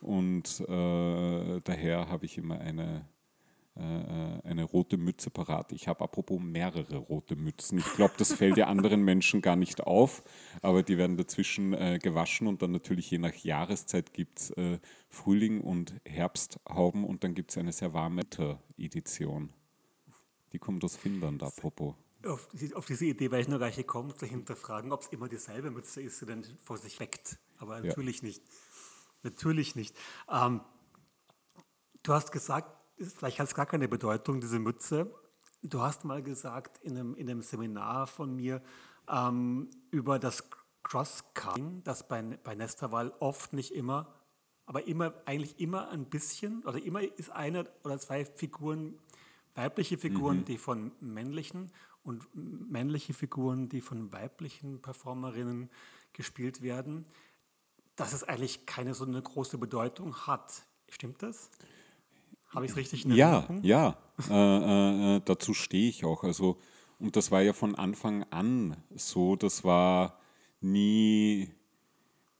[0.00, 3.06] und äh, daher habe ich immer eine,
[3.76, 5.72] äh, eine rote Mütze parat.
[5.72, 7.78] Ich habe apropos mehrere rote Mützen.
[7.78, 10.22] Ich glaube, das fällt ja anderen Menschen gar nicht auf,
[10.62, 14.78] aber die werden dazwischen äh, gewaschen und dann natürlich je nach Jahreszeit gibt es äh,
[15.08, 18.22] Frühling und Herbsthauben und dann gibt es eine sehr warme
[18.78, 19.52] Edition.
[20.52, 21.94] Die kommt aus Finnland, apropos.
[22.26, 25.70] Auf, auf, diese Idee wäre ich noch gleich gekommen, zu hinterfragen, ob es immer dieselbe
[25.70, 27.38] Mütze ist, die dann vor sich weckt.
[27.58, 28.28] Aber natürlich ja.
[28.28, 28.42] nicht.
[29.22, 29.96] Natürlich nicht.
[30.30, 30.60] Ähm,
[32.02, 35.12] du hast gesagt, vielleicht hat es gar keine Bedeutung, diese Mütze.
[35.62, 38.62] Du hast mal gesagt in einem, in einem Seminar von mir
[39.08, 40.48] ähm, über das
[40.82, 44.14] Cross-Cutting, das bei, bei Nesterwal oft nicht immer,
[44.64, 48.98] aber immer, eigentlich immer ein bisschen, oder immer ist eine oder zwei Figuren,
[49.54, 50.44] weibliche Figuren, mhm.
[50.46, 55.68] die von männlichen und männliche Figuren, die von weiblichen Performerinnen
[56.12, 57.04] gespielt werden
[58.00, 60.62] dass es eigentlich keine so eine große Bedeutung hat.
[60.88, 61.50] Stimmt das?
[62.48, 63.62] Habe ich es richtig in Erinnerung?
[63.62, 65.14] Ja, ja.
[65.14, 66.24] Äh, äh, dazu stehe ich auch.
[66.24, 66.58] Also,
[66.98, 70.18] und das war ja von Anfang an so, das war
[70.60, 71.50] nie,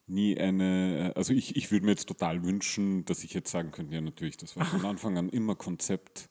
[0.06, 3.94] nie eine, also ich, ich würde mir jetzt total wünschen, dass ich jetzt sagen könnte,
[3.94, 6.30] ja natürlich, das war von Anfang an immer Konzept,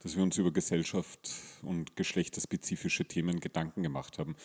[0.00, 1.30] dass wir uns über Gesellschaft
[1.62, 4.36] und geschlechterspezifische Themen Gedanken gemacht haben.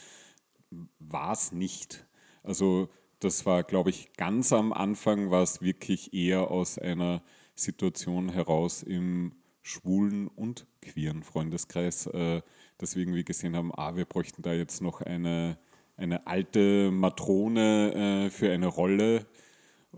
[1.00, 2.06] War es nicht.
[2.44, 7.22] Also das war, glaube ich, ganz am Anfang war es wirklich eher aus einer
[7.56, 9.34] Situation heraus im
[9.66, 12.42] schwulen und queeren Freundeskreis, äh,
[12.78, 15.58] dass wir irgendwie gesehen haben, ah, wir bräuchten da jetzt noch eine,
[15.98, 19.26] eine alte Matrone äh, für eine Rolle,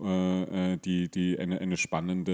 [0.00, 2.32] äh, äh die, die eine, eine spannende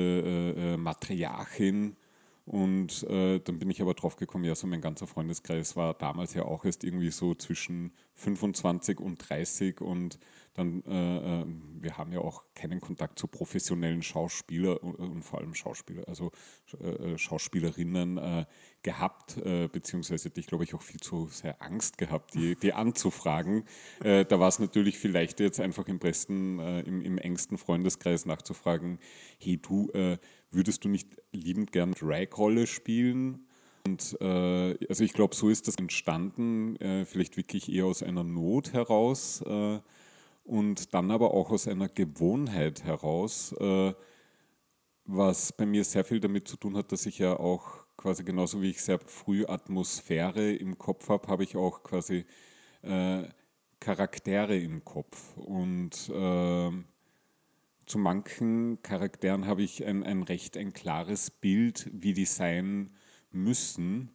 [0.56, 1.96] äh, äh, Matriarchin.
[2.44, 6.44] Und dann bin ich aber drauf gekommen, ja, so mein ganzer Freundeskreis war damals ja
[6.44, 10.18] auch erst irgendwie so zwischen 25 und 30 und
[10.54, 11.46] dann, äh, äh,
[11.80, 16.30] wir haben ja auch keinen Kontakt zu professionellen Schauspielern und, und vor allem Schauspieler, also
[16.80, 18.46] äh, äh Schauspielerinnen äh,
[18.82, 23.64] gehabt, äh, beziehungsweise ich glaube ich auch viel zu sehr Angst gehabt, die, die anzufragen.
[24.00, 28.98] da war es natürlich viel leichter jetzt einfach im besten, im, im, engsten Freundeskreis nachzufragen,
[29.38, 29.90] hey du,
[30.54, 33.46] würdest du nicht liebend gern Drag-Rolle spielen?
[33.86, 38.24] Und äh, also ich glaube, so ist das entstanden, äh, vielleicht wirklich eher aus einer
[38.24, 39.80] Not heraus, äh,
[40.44, 43.94] und dann aber auch aus einer Gewohnheit heraus, äh,
[45.06, 48.62] was bei mir sehr viel damit zu tun hat, dass ich ja auch quasi genauso
[48.62, 52.26] wie ich sehr früh Atmosphäre im Kopf habe, habe ich auch quasi
[52.82, 53.24] äh,
[53.80, 55.36] Charaktere im Kopf.
[55.36, 56.70] Und äh,
[57.86, 62.90] zu manchen Charakteren habe ich ein, ein recht ein klares Bild, wie die sein
[63.30, 64.10] müssen.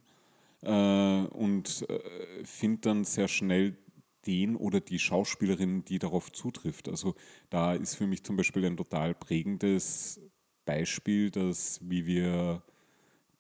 [0.62, 3.78] Äh, und äh, finde dann sehr schnell
[4.26, 6.90] den oder die Schauspielerin, die darauf zutrifft.
[6.90, 7.16] Also
[7.50, 10.20] da ist für mich zum Beispiel ein total prägendes
[10.66, 12.64] Beispiel, dass wie wir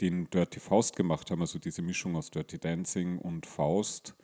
[0.01, 4.15] den Dirty Faust gemacht haben, also diese Mischung aus Dirty Dancing und Faust,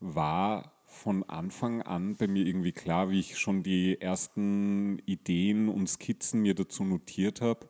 [0.00, 5.86] war von Anfang an bei mir irgendwie klar, wie ich schon die ersten Ideen und
[5.86, 7.68] Skizzen mir dazu notiert habe,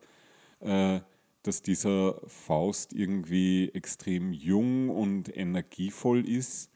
[0.61, 1.00] äh,
[1.42, 6.70] dass dieser Faust irgendwie extrem jung und energievoll ist.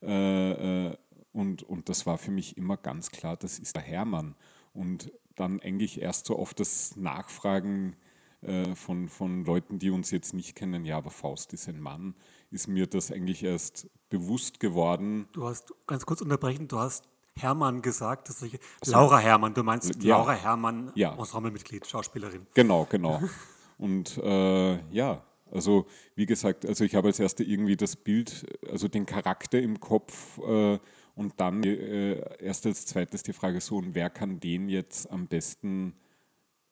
[0.00, 0.96] Äh, äh,
[1.32, 4.36] und, und das war für mich immer ganz klar, das ist der Hermann.
[4.72, 7.96] Und dann eigentlich erst so oft das Nachfragen
[8.42, 12.14] äh, von, von Leuten, die uns jetzt nicht kennen, ja, aber Faust ist ein Mann,
[12.50, 15.28] ist mir das eigentlich erst bewusst geworden.
[15.32, 17.04] Du hast, ganz kurz unterbrechen, du hast
[17.36, 21.14] Hermann gesagt, das ist also, Laura Hermann, du meinst ja, Laura Hermann, ja.
[21.16, 22.46] Ensemblemitglied, Schauspielerin.
[22.54, 23.22] Genau, genau.
[23.78, 28.88] Und äh, ja, also wie gesagt, also ich habe als erste irgendwie das Bild, also
[28.88, 30.78] den Charakter im Kopf äh,
[31.14, 35.26] und dann äh, erst als zweites die Frage so, und wer kann den jetzt am
[35.26, 35.94] besten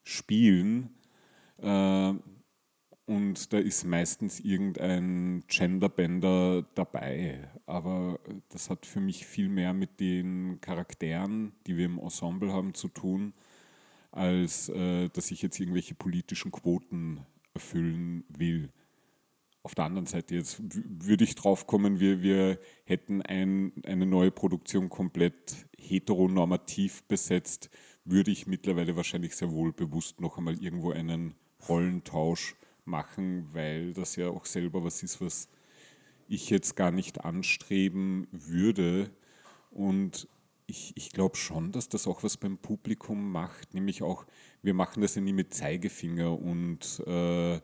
[0.02, 0.94] spielen?
[1.58, 2.14] Äh,
[3.06, 7.48] und da ist meistens irgendein Genderbender dabei.
[7.64, 12.74] Aber das hat für mich viel mehr mit den Charakteren, die wir im Ensemble haben,
[12.74, 13.32] zu tun,
[14.10, 18.72] als äh, dass ich jetzt irgendwelche politischen Quoten erfüllen will.
[19.62, 24.30] Auf der anderen Seite jetzt würde ich drauf kommen, wir, wir hätten ein, eine neue
[24.32, 27.70] Produktion komplett heteronormativ besetzt,
[28.04, 31.34] würde ich mittlerweile wahrscheinlich sehr wohl bewusst noch einmal irgendwo einen
[31.68, 32.56] Rollentausch
[32.87, 35.49] machen, weil das ja auch selber was ist, was
[36.29, 39.11] ich jetzt gar nicht anstreben würde.
[39.70, 40.29] Und
[40.66, 44.27] ich, ich glaube schon, dass das auch was beim Publikum macht, nämlich auch,
[44.62, 47.61] wir machen das ja nie mit Zeigefinger und äh,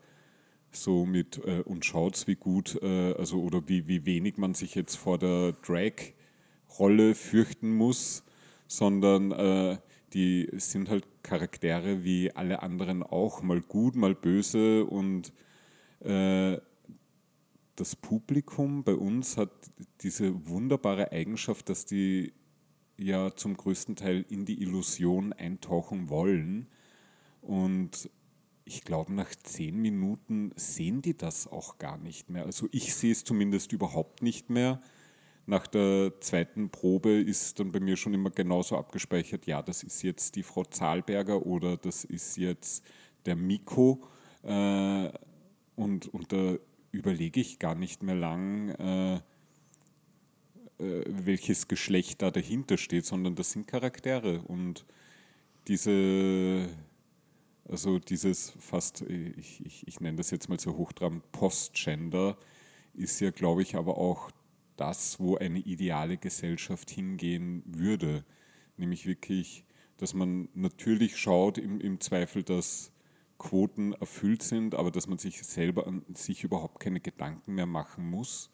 [0.71, 4.75] so mit äh, und schaut's wie gut, äh, also oder wie, wie wenig man sich
[4.75, 8.25] jetzt vor der Drag-Rolle fürchten muss,
[8.69, 9.79] sondern äh,
[10.13, 15.33] die sind halt Charaktere wie alle anderen auch, mal gut, mal böse und
[16.01, 16.59] äh,
[17.77, 19.51] das Publikum bei uns hat
[20.03, 22.33] diese wunderbare Eigenschaft, dass die
[22.99, 26.69] ja zum größten Teil in die Illusion eintauchen wollen.
[27.41, 28.11] Und
[28.65, 32.45] ich glaube, nach zehn Minuten sehen die das auch gar nicht mehr.
[32.45, 34.81] Also ich sehe es zumindest überhaupt nicht mehr
[35.47, 40.03] nach der zweiten Probe ist dann bei mir schon immer genauso abgespeichert, ja, das ist
[40.03, 42.85] jetzt die Frau Zahlberger oder das ist jetzt
[43.27, 44.03] der Miko.
[44.45, 45.11] Äh,
[45.75, 46.57] und, und da
[46.93, 49.15] überlege ich gar nicht mehr lang, äh,
[50.79, 54.43] äh, welches Geschlecht da dahinter steht, sondern das sind Charaktere.
[54.43, 54.85] Und
[55.67, 56.69] diese,
[57.69, 62.37] also dieses fast, ich, ich, ich nenne das jetzt mal so hochtrabend, Postgender,
[62.95, 64.31] ist ja, glaube ich, aber auch
[64.77, 68.25] das, wo eine ideale Gesellschaft hingehen würde.
[68.77, 69.65] Nämlich wirklich,
[69.97, 72.93] dass man natürlich schaut im, im Zweifel, dass
[73.39, 78.09] Quoten erfüllt sind, aber dass man sich selber an sich überhaupt keine Gedanken mehr machen
[78.09, 78.51] muss.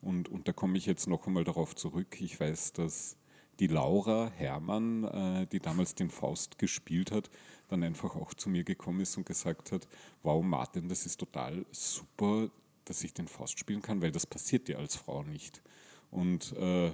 [0.00, 2.20] Und, und da komme ich jetzt noch einmal darauf zurück.
[2.20, 3.16] Ich weiß, dass
[3.58, 7.30] die Laura Herrmann, äh, die damals den Faust gespielt hat,
[7.68, 9.88] dann einfach auch zu mir gekommen ist und gesagt hat,
[10.22, 12.50] wow Martin, das ist total super,
[12.88, 15.62] dass ich den Faust spielen kann, weil das passiert dir als Frau nicht.
[16.10, 16.92] Und äh,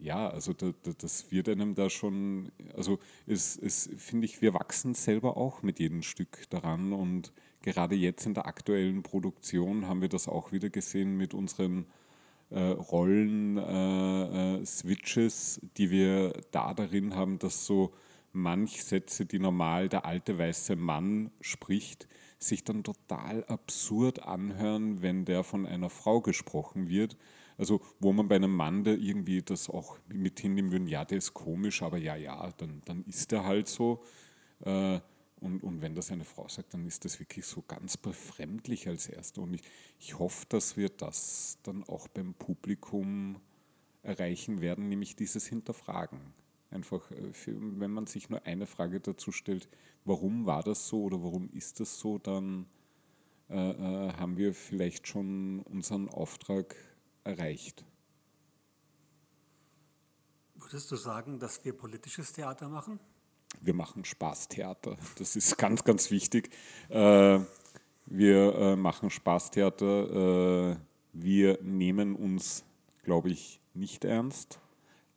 [0.00, 4.54] ja, also da, da, das wird einem da schon, also es, es finde ich, wir
[4.54, 10.00] wachsen selber auch mit jedem Stück daran und gerade jetzt in der aktuellen Produktion haben
[10.00, 11.86] wir das auch wieder gesehen mit unseren
[12.50, 17.92] äh, Rollen-Switches, äh, äh die wir da darin haben, dass so
[18.32, 25.24] manch Sätze, die normal der alte weiße Mann spricht, sich dann total absurd anhören, wenn
[25.24, 27.16] der von einer Frau gesprochen wird.
[27.56, 31.18] Also wo man bei einem Mann, der irgendwie das auch mit hinnehmen würde, ja, der
[31.18, 34.04] ist komisch, aber ja, ja, dann, dann ist er halt so.
[34.64, 35.00] Äh,
[35.40, 39.08] und, und wenn das eine Frau sagt, dann ist das wirklich so ganz befremdlich als
[39.08, 39.42] Erster.
[39.42, 39.62] Und ich,
[39.98, 43.40] ich hoffe, dass wir das dann auch beim Publikum
[44.02, 46.18] erreichen werden, nämlich dieses Hinterfragen.
[46.70, 49.68] Einfach, äh, für, wenn man sich nur eine Frage dazu stellt,
[50.04, 52.66] warum war das so oder warum ist das so, dann
[53.48, 56.76] äh, äh, haben wir vielleicht schon unseren Auftrag
[57.24, 57.84] erreicht.
[60.54, 62.98] Würdest du sagen, dass wir politisches Theater machen?
[63.60, 64.98] Wir machen Spaßtheater.
[65.18, 66.50] Das ist ganz, ganz wichtig.
[66.90, 67.40] Äh,
[68.06, 70.72] wir äh, machen Spaßtheater.
[70.72, 70.76] Äh,
[71.14, 72.64] wir nehmen uns,
[73.02, 74.60] glaube ich, nicht ernst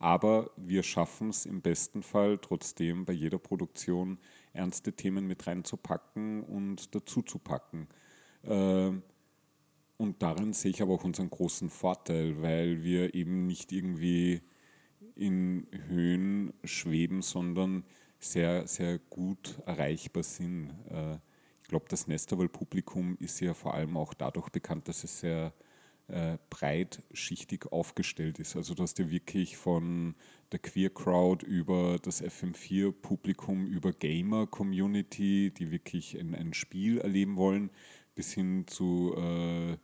[0.02, 4.18] aber wir schaffen es im besten Fall trotzdem bei jeder Produktion
[4.52, 7.86] ernste Themen mit reinzupacken und dazuzupacken.
[8.42, 9.04] Ähm,
[9.98, 14.42] und darin sehe ich aber auch unseren großen Vorteil, weil wir eben nicht irgendwie
[15.14, 17.84] in Höhen schweben, sondern
[18.18, 20.70] sehr, sehr gut erreichbar sind.
[20.90, 21.18] Äh,
[21.60, 25.52] ich glaube, das Nesterwald-Publikum ist ja vor allem auch dadurch bekannt, dass es sehr
[26.12, 28.56] äh, breitschichtig aufgestellt ist.
[28.56, 30.14] Also dass der wirklich von
[30.52, 37.70] der Queer Crowd über das FM4-Publikum, über Gamer-Community, die wirklich ein, ein Spiel erleben wollen,
[38.14, 39.76] bis hin zu äh,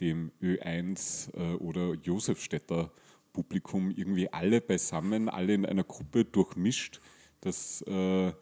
[0.00, 2.90] dem Ö1 äh, oder Josefstädter
[3.32, 7.00] Publikum irgendwie alle beisammen, alle in einer Gruppe durchmischt.
[7.40, 8.32] Das, äh,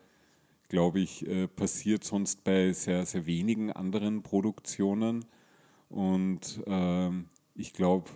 [0.69, 5.25] glaube ich, äh, passiert sonst bei sehr, sehr wenigen anderen Produktionen.
[5.89, 8.11] Und ähm, ich glaube,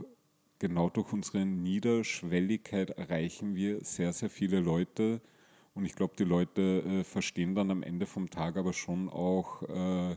[0.59, 5.21] genau durch unsere Niederschwelligkeit erreichen wir sehr, sehr viele Leute.
[5.75, 9.63] Und ich glaube, die Leute äh, verstehen dann am Ende vom Tag aber schon auch,
[9.63, 10.17] äh,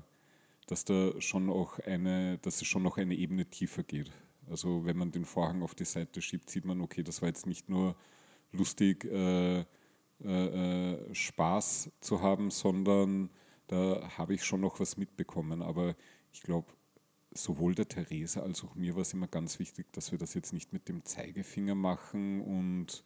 [0.67, 4.11] dass da schon auch eine, dass es schon noch eine Ebene tiefer geht.
[4.49, 7.45] Also wenn man den Vorhang auf die Seite schiebt, sieht man, okay, das war jetzt
[7.45, 7.95] nicht nur
[8.51, 9.65] lustig, äh, äh,
[10.23, 13.29] äh Spaß zu haben, sondern
[13.67, 15.61] da habe ich schon noch was mitbekommen.
[15.61, 15.95] Aber
[16.31, 16.67] ich glaube,
[17.31, 20.53] sowohl der Theresa als auch mir war es immer ganz wichtig, dass wir das jetzt
[20.53, 23.03] nicht mit dem Zeigefinger machen und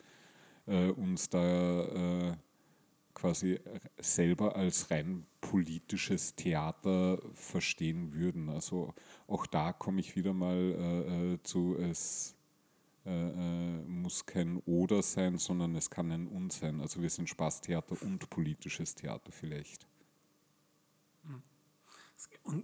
[0.66, 2.38] äh, uns da äh,
[3.14, 3.60] quasi
[4.00, 8.50] selber als rein politisches Theater verstehen würden.
[8.50, 8.94] Also
[9.28, 12.36] auch da komme ich wieder mal äh, äh zu, es
[13.06, 16.80] äh, äh, muss kein Oder sein, sondern es kann ein Und sein.
[16.80, 19.86] Also wir sind Spaßtheater und politisches Theater vielleicht.
[22.44, 22.64] Und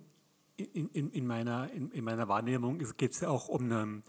[0.60, 4.02] in, in, in, meiner, in, in meiner Wahrnehmung geht es ja auch um eine,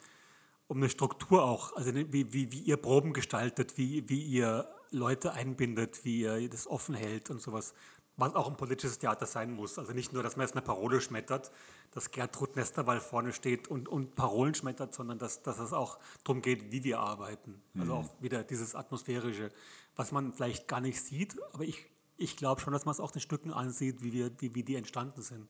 [0.66, 5.32] um eine Struktur auch, also wie, wie, wie ihr Proben gestaltet, wie, wie ihr Leute
[5.32, 7.74] einbindet, wie ihr das offen hält und sowas,
[8.16, 9.78] was auch ein politisches Theater sein muss.
[9.78, 11.50] Also nicht nur, dass man jetzt eine Parole schmettert,
[11.92, 16.42] dass Gertrud Nesterwall vorne steht und, und Parolen schmettert, sondern dass, dass es auch darum
[16.42, 17.62] geht, wie wir arbeiten.
[17.78, 17.98] Also mhm.
[17.98, 19.50] auch wieder dieses Atmosphärische,
[19.96, 21.86] was man vielleicht gar nicht sieht, aber ich,
[22.16, 24.76] ich glaube schon, dass man es auch den Stücken ansieht, wie, wir, wie, wie die
[24.76, 25.48] entstanden sind.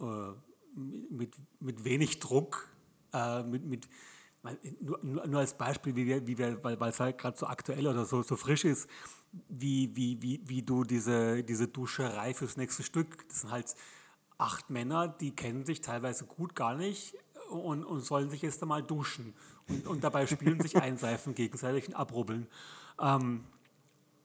[0.00, 0.32] Äh,
[0.74, 2.68] mit, mit wenig Druck,
[3.12, 3.88] äh, mit, mit,
[4.80, 8.04] nur, nur, als Beispiel, wie wir, wie wir weil es halt gerade so aktuell oder
[8.04, 8.88] so, so frisch ist,
[9.48, 13.74] wie, wie, wie, wie du diese, diese Duscherei fürs nächste Stück, das sind halt
[14.38, 17.14] acht Männer, die kennen sich teilweise gut gar nicht
[17.50, 19.34] und, und sollen sich jetzt einmal duschen
[19.68, 22.48] und, und dabei spielen sich einseifen, gegenseitig und abrubbeln.
[23.00, 23.44] Ähm,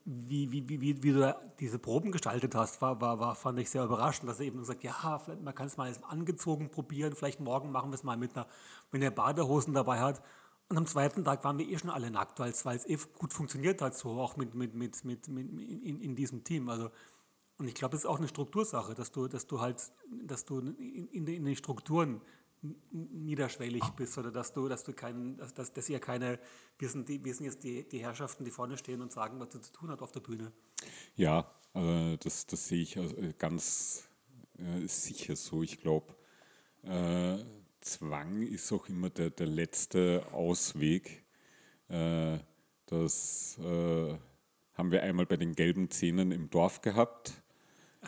[0.10, 3.84] wie, wie, wie, wie, du diese Proben gestaltet hast, war, war, war, fand ich sehr
[3.84, 7.90] überraschend, dass er eben sagt, ja, man kann es mal angezogen probieren, vielleicht morgen machen
[7.90, 8.48] wir es mal mit einer,
[8.92, 10.22] wenn er Badehosen dabei hat.
[10.70, 13.82] Und am zweiten Tag waren wir eh schon alle nackt, weil es eh gut funktioniert
[13.82, 16.70] hat, so auch mit, mit, mit, mit, mit in, in diesem Team.
[16.70, 16.90] Also,
[17.58, 19.92] und ich glaube, das ist auch eine Struktursache, dass du, dass du halt,
[20.24, 22.22] dass du in, in, in den Strukturen
[22.92, 26.40] niederschwellig bist oder dass du, dass du keinen, dass, dass, ihr keine,
[26.78, 29.50] wir sind, die, wir sind jetzt die, die Herrschaften, die vorne stehen und sagen, was
[29.50, 30.52] du zu tun hat auf der Bühne.
[31.16, 34.08] Ja, äh, das, das sehe ich äh, ganz
[34.58, 35.64] äh, sicher so.
[35.64, 36.16] Ich glaube,
[36.84, 37.38] äh,
[37.82, 41.24] Zwang ist auch immer der, der letzte Ausweg.
[41.90, 42.40] Äh,
[42.88, 44.18] das äh,
[44.74, 47.42] haben wir einmal bei den gelben Zähnen im Dorf gehabt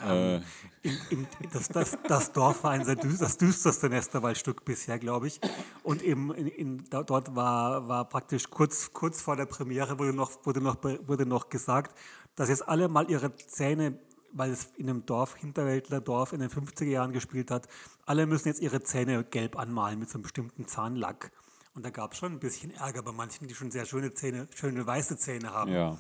[0.02, 0.44] ähm,
[0.82, 5.28] im, im, das, das, das, Dorf war ein sehr düster, das düsterste Nesterwaldstück bisher, glaube
[5.28, 5.40] ich.
[5.84, 10.46] Und eben in, in, dort war, war praktisch kurz, kurz vor der Premiere wurde noch,
[10.46, 11.98] wurde, noch, wurde noch gesagt,
[12.36, 14.00] dass jetzt alle mal ihre Zähne,
[14.32, 17.68] weil es in einem Dorf, Hinterwäldlerdorf in den 50er Jahren gespielt hat,
[18.06, 21.32] alle müssen jetzt ihre Zähne gelb anmalen mit so einem bestimmten Zahnlack.
[21.74, 24.48] Und da gab es schon ein bisschen Ärger bei manchen, die schon sehr schöne Zähne,
[24.56, 25.72] schöne weiße Zähne haben.
[25.72, 25.98] Ja.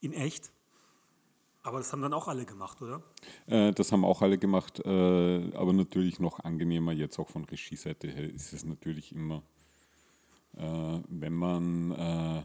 [0.00, 0.52] In echt.
[1.68, 3.02] Aber das haben dann auch alle gemacht, oder?
[3.46, 8.08] Äh, das haben auch alle gemacht, äh, aber natürlich noch angenehmer jetzt auch von Regieseite
[8.08, 9.42] her ist es natürlich immer,
[10.56, 12.42] äh, wenn man äh,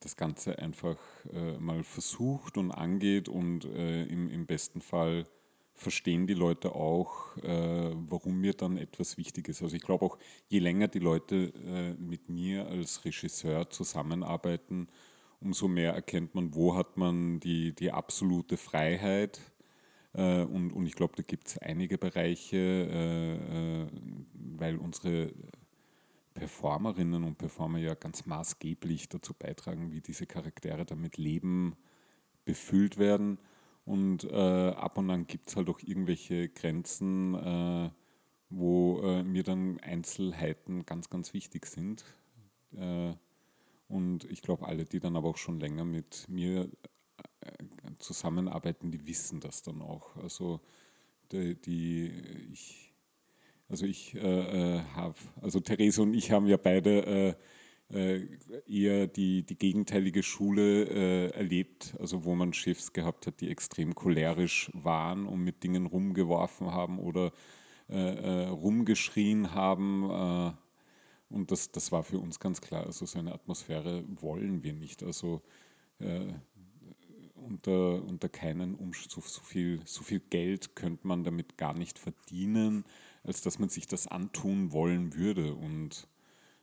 [0.00, 0.98] das Ganze einfach
[1.32, 5.26] äh, mal versucht und angeht und äh, im, im besten Fall
[5.72, 9.60] verstehen die Leute auch, warum mir dann etwas wichtig ist.
[9.60, 10.16] Also ich glaube auch,
[10.48, 11.52] je länger die Leute
[11.98, 14.88] mit mir als Regisseur zusammenarbeiten,
[15.40, 19.40] umso mehr erkennt man, wo hat man die, die absolute Freiheit.
[20.12, 23.86] Äh, und, und ich glaube, da gibt es einige Bereiche, äh, äh,
[24.34, 25.32] weil unsere
[26.34, 31.76] Performerinnen und Performer ja ganz maßgeblich dazu beitragen, wie diese Charaktere damit Leben
[32.44, 33.38] befüllt werden.
[33.84, 37.90] Und äh, ab und an gibt es halt auch irgendwelche Grenzen, äh,
[38.48, 42.04] wo mir dann Einzelheiten ganz, ganz wichtig sind.
[43.88, 46.68] Und ich glaube, alle, die dann aber auch schon länger mit mir
[47.40, 47.52] äh,
[47.98, 50.16] zusammenarbeiten, die wissen das dann auch.
[50.16, 50.60] Also
[51.32, 52.10] die, die
[52.52, 52.92] ich,
[53.68, 57.36] also ich äh, äh habe, also Therese und ich haben ja beide
[57.90, 58.26] äh, äh,
[58.66, 63.94] eher die, die gegenteilige Schule äh, erlebt, also wo man Chefs gehabt hat, die extrem
[63.94, 67.32] cholerisch waren und mit Dingen rumgeworfen haben oder
[67.88, 70.58] rumgeschrien haben
[71.28, 72.86] und das, das war für uns ganz klar.
[72.86, 75.02] Also so eine Atmosphäre wollen wir nicht.
[75.02, 75.42] Also
[75.98, 76.32] äh,
[77.34, 81.98] unter, unter keinen Umständen, so, so, viel, so viel Geld könnte man damit gar nicht
[81.98, 82.84] verdienen,
[83.24, 85.54] als dass man sich das antun wollen würde.
[85.54, 86.08] Und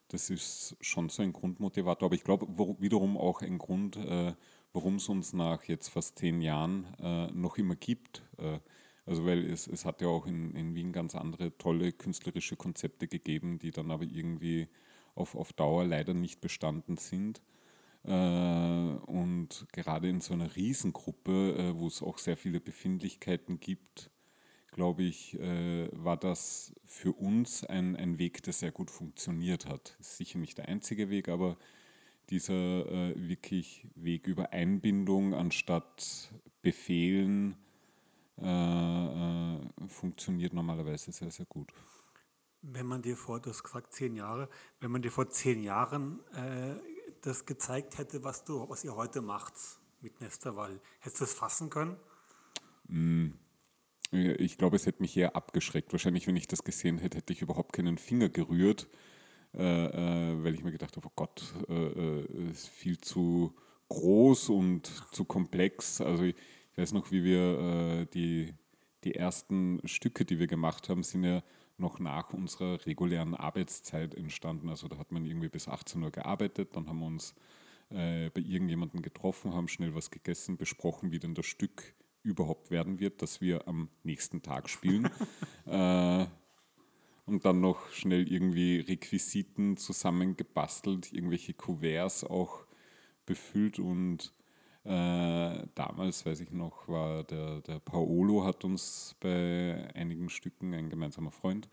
[0.09, 2.07] das ist schon so ein Grundmotivator.
[2.07, 2.47] Aber ich glaube
[2.80, 4.34] wiederum auch ein Grund, äh,
[4.72, 8.24] warum es uns nach jetzt fast zehn Jahren äh, noch immer gibt.
[8.38, 8.59] Äh,
[9.06, 13.08] also weil es, es hat ja auch in, in Wien ganz andere tolle künstlerische Konzepte
[13.08, 14.68] gegeben, die dann aber irgendwie
[15.16, 17.41] auf, auf Dauer leider nicht bestanden sind.
[18.06, 24.10] Äh, und gerade in so einer Riesengruppe, äh, wo es auch sehr viele Befindlichkeiten gibt,
[24.72, 29.95] glaube ich, äh, war das für uns ein, ein Weg, der sehr gut funktioniert hat.
[29.99, 31.58] Ist sicher nicht der einzige Weg, aber
[32.30, 36.32] dieser wirklich Weg über Einbindung anstatt
[36.62, 37.58] Befehlen
[38.41, 41.71] äh, äh, funktioniert normalerweise sehr, sehr gut.
[42.61, 46.19] Wenn man dir vor, du hast gesagt zehn Jahre, wenn man dir vor zehn Jahren
[46.34, 46.75] äh,
[47.21, 49.53] das gezeigt hätte, was du, was ihr heute macht
[50.01, 51.97] mit Nesterwall, hättest du das fassen können?
[52.88, 53.31] Mm.
[54.11, 55.91] Ich glaube, es hätte mich eher abgeschreckt.
[55.91, 58.88] Wahrscheinlich, wenn ich das gesehen hätte, hätte ich überhaupt keinen Finger gerührt,
[59.55, 63.55] äh, äh, weil ich mir gedacht habe, oh Gott, äh, äh ist viel zu
[63.89, 65.99] groß und zu komplex.
[65.99, 66.36] Also ich,
[66.74, 68.51] ich weiß noch, wie wir äh, die,
[69.03, 71.43] die ersten Stücke, die wir gemacht haben, sind ja
[71.78, 74.69] noch nach unserer regulären Arbeitszeit entstanden.
[74.69, 77.36] Also da hat man irgendwie bis 18 Uhr gearbeitet, dann haben wir uns
[77.89, 81.93] äh, bei irgendjemandem getroffen, haben schnell was gegessen, besprochen, wie denn das Stück
[82.24, 85.09] überhaupt werden wird, das wir am nächsten Tag spielen.
[85.67, 86.26] äh,
[87.26, 92.65] und dann noch schnell irgendwie Requisiten zusammengebastelt, irgendwelche Kuverts auch
[93.28, 94.34] befüllt und
[94.86, 100.89] äh, damals, weiß ich noch, war der, der Paolo hat uns bei einigen Stücken, ein
[100.89, 101.69] gemeinsamer Freund,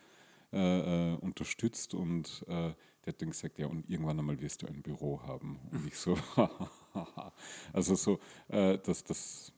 [0.52, 2.72] äh, äh, unterstützt und äh,
[3.04, 5.58] der hat dann gesagt, ja, und irgendwann einmal wirst du ein Büro haben.
[5.70, 6.16] Und ich so,
[7.72, 9.52] also so, äh, das, das,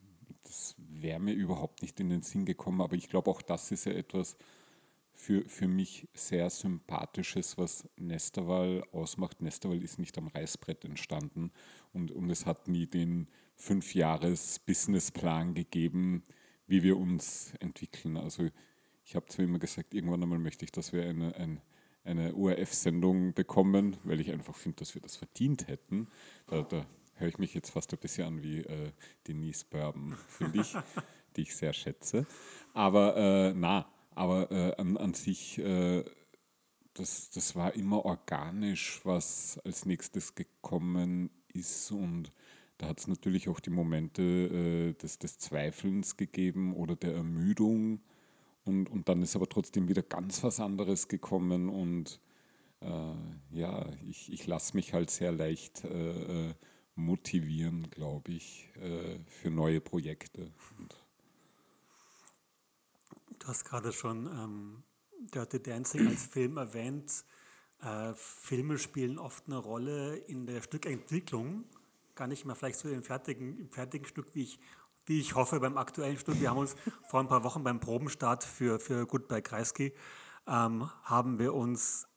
[0.44, 3.86] das wäre mir überhaupt nicht in den Sinn gekommen, aber ich glaube, auch das ist
[3.86, 4.36] ja etwas,
[5.14, 9.40] für, für mich sehr sympathisches, was Nesterwall ausmacht.
[9.40, 11.52] Nesterwall ist nicht am Reißbrett entstanden
[11.92, 16.24] und, und es hat nie den Fünfjahres-Businessplan gegeben,
[16.66, 18.16] wie wir uns entwickeln.
[18.16, 18.48] Also
[19.04, 21.60] ich habe zwar immer gesagt, irgendwann einmal möchte ich, dass wir eine, ein,
[22.04, 26.08] eine ORF-Sendung bekommen, weil ich einfach finde, dass wir das verdient hätten.
[26.46, 28.92] Da, da höre ich mich jetzt fast ein bisschen an wie äh,
[29.26, 30.74] Denise Bourbon, finde ich,
[31.36, 32.26] die ich sehr schätze.
[32.74, 36.04] Aber äh, na, aber äh, an, an sich, äh,
[36.94, 41.90] das, das war immer organisch, was als nächstes gekommen ist.
[41.90, 42.32] Und
[42.82, 48.00] da hat es natürlich auch die Momente äh, des, des Zweifelns gegeben oder der Ermüdung.
[48.64, 51.68] Und, und dann ist aber trotzdem wieder ganz was anderes gekommen.
[51.68, 52.20] Und
[52.80, 53.14] äh,
[53.52, 56.54] ja, ich, ich lasse mich halt sehr leicht äh, äh,
[56.94, 58.68] motivieren, glaube ich,
[59.26, 60.52] für neue Projekte.
[60.78, 60.94] Und
[63.38, 64.82] Du hast gerade schon ähm,
[65.34, 67.24] Dirty Dancing als Film erwähnt.
[67.80, 71.64] Äh, Filme spielen oft eine Rolle in der Stückentwicklung.
[72.14, 74.58] Gar nicht mehr vielleicht so im fertigen, fertigen Stück, wie ich,
[75.06, 76.40] wie ich hoffe beim aktuellen Stück.
[76.40, 76.76] Wir haben uns
[77.08, 79.94] vor ein paar Wochen beim Probenstart für, für Goodbye Kreisky
[80.46, 82.08] ähm, haben wir uns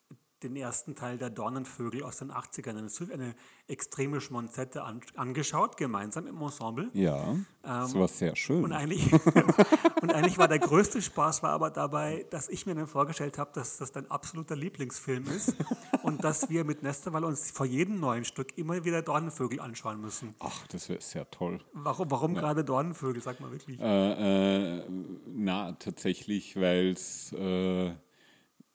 [0.45, 3.35] den ersten Teil der Dornenvögel aus den 80ern, eine, eine
[3.67, 6.89] extreme Schmonzette an, angeschaut, gemeinsam im Ensemble.
[6.93, 8.63] Ja, ähm, das war sehr schön.
[8.63, 9.11] Und eigentlich,
[10.01, 13.51] und eigentlich war der größte Spaß war aber dabei, dass ich mir dann vorgestellt habe,
[13.53, 15.55] dass das dein absoluter Lieblingsfilm ist
[16.03, 20.35] und dass wir mit Nesterwall uns vor jedem neuen Stück immer wieder Dornenvögel anschauen müssen.
[20.39, 21.59] Ach, das wäre sehr toll.
[21.73, 22.41] Warum, warum ja.
[22.41, 23.79] gerade Dornenvögel, sag mal wirklich?
[23.79, 24.83] Äh, äh,
[25.25, 27.33] na, tatsächlich, weil es...
[27.33, 27.93] Äh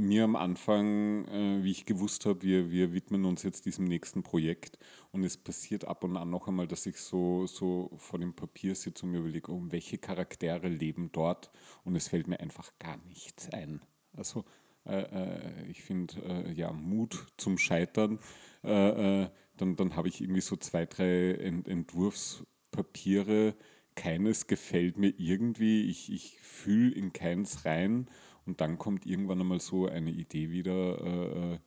[0.00, 4.22] mir am Anfang, äh, wie ich gewusst habe, wir, wir widmen uns jetzt diesem nächsten
[4.22, 4.78] Projekt.
[5.12, 8.74] Und es passiert ab und an noch einmal, dass ich so, so vor dem Papier
[8.74, 11.50] sitze und mir überlege, um welche Charaktere leben dort?
[11.84, 13.80] Und es fällt mir einfach gar nichts ein.
[14.16, 14.44] Also
[14.86, 18.18] äh, äh, ich finde, äh, ja, Mut zum Scheitern,
[18.62, 23.54] äh, dann, dann habe ich irgendwie so zwei, drei Ent Entwurfspapiere,
[23.94, 28.08] keines gefällt mir irgendwie, ich, ich fühle in keins rein
[28.50, 31.58] und dann kommt irgendwann einmal so eine Idee wieder äh, äh,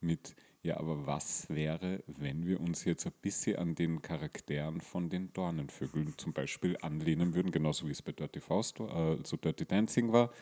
[0.00, 0.34] mit,
[0.64, 5.32] ja, aber was wäre, wenn wir uns jetzt ein bisschen an den Charakteren von den
[5.32, 10.12] Dornenvögeln zum Beispiel anlehnen würden, genauso wie es bei Dirty Faust, äh, also Dirty Dancing
[10.12, 10.32] war.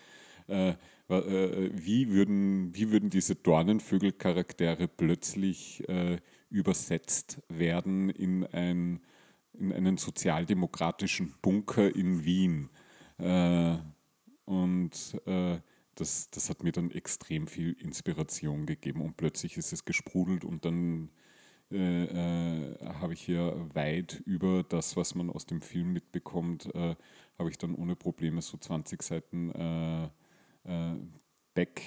[0.49, 0.71] Äh,
[1.11, 6.17] äh, wie, würden, wie würden diese Dornenvögel-Charaktere plötzlich äh,
[6.49, 9.01] übersetzt werden in, ein,
[9.53, 12.71] in einen sozialdemokratischen Bunker in Wien?
[13.19, 13.77] Äh,
[14.47, 15.21] und
[15.95, 20.65] das, das hat mir dann extrem viel Inspiration gegeben und plötzlich ist es gesprudelt und
[20.65, 21.11] dann
[21.73, 26.97] äh, äh, habe ich hier weit über das, was man aus dem Film mitbekommt, äh,
[27.39, 30.05] habe ich dann ohne Probleme so 20 Seiten äh,
[30.65, 30.97] äh,
[31.55, 31.83] Back,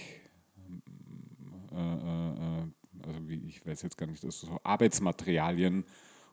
[1.71, 5.85] äh, also wie, ich weiß jetzt gar nicht, also so Arbeitsmaterialien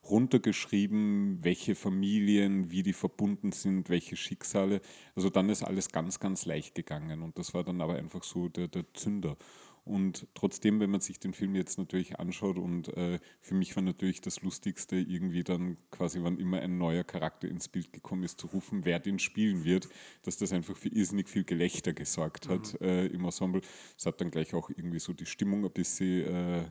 [0.08, 4.80] runtergeschrieben, welche Familien, wie die verbunden sind, welche Schicksale.
[5.14, 8.48] Also dann ist alles ganz, ganz leicht gegangen und das war dann aber einfach so
[8.48, 9.36] der, der Zünder.
[9.84, 13.82] Und trotzdem, wenn man sich den Film jetzt natürlich anschaut und äh, für mich war
[13.82, 18.40] natürlich das Lustigste irgendwie dann quasi, wann immer ein neuer Charakter ins Bild gekommen ist,
[18.40, 19.88] zu rufen, wer den spielen wird,
[20.22, 22.86] dass das einfach für irrsinnig viel Gelächter gesorgt hat mhm.
[22.86, 23.62] äh, im Ensemble.
[23.96, 26.64] Es hat dann gleich auch irgendwie so die Stimmung ein bisschen, äh,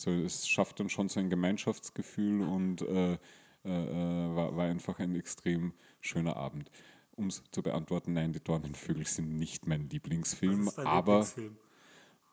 [0.00, 3.18] so, es schafft dann schon so ein Gemeinschaftsgefühl und äh, äh,
[3.66, 6.70] äh, war, war einfach ein extrem schöner Abend
[7.16, 11.56] um es zu beantworten, nein, die Dornenvögel sind nicht mein Lieblingsfilm, aber Lieblingsfilm?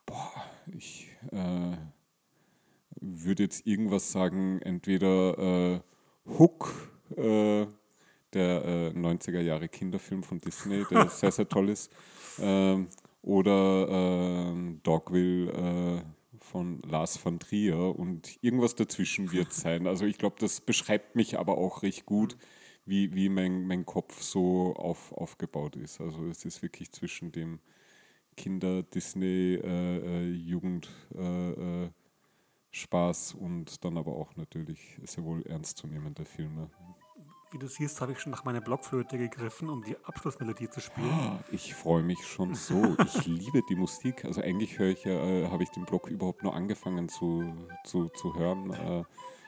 [0.06, 0.32] boah,
[0.78, 1.76] ich äh,
[3.02, 5.84] würde jetzt irgendwas sagen, entweder
[6.26, 6.74] Hook,
[7.18, 7.68] äh,
[8.34, 11.92] der 90er äh, Jahre Kinderfilm von Disney, der sehr, sehr toll ist,
[12.40, 12.88] ähm,
[13.22, 16.02] oder ähm, Dogville äh,
[16.40, 19.88] von Lars von Trier und irgendwas dazwischen wird sein.
[19.88, 22.38] Also ich glaube, das beschreibt mich aber auch recht gut,
[22.86, 26.00] wie, wie mein, mein Kopf so auf, aufgebaut ist.
[26.02, 27.60] Also es ist wirklich zwischen dem
[28.38, 31.90] Kinder, Disney, äh, äh, Jugend, äh, äh,
[32.72, 36.70] Spaß und dann aber auch natürlich sehr wohl ernstzunehmende Filme.
[37.52, 41.10] Wie du siehst, habe ich schon nach meiner Blockflöte gegriffen, um die Abschlussmelodie zu spielen.
[41.10, 42.98] Ah, ich freue mich schon so.
[43.06, 44.26] Ich liebe die Musik.
[44.26, 47.54] Also eigentlich höre ich ja, äh, habe ich den Block überhaupt nur angefangen zu,
[47.86, 48.72] zu, zu hören.
[48.74, 49.04] Äh,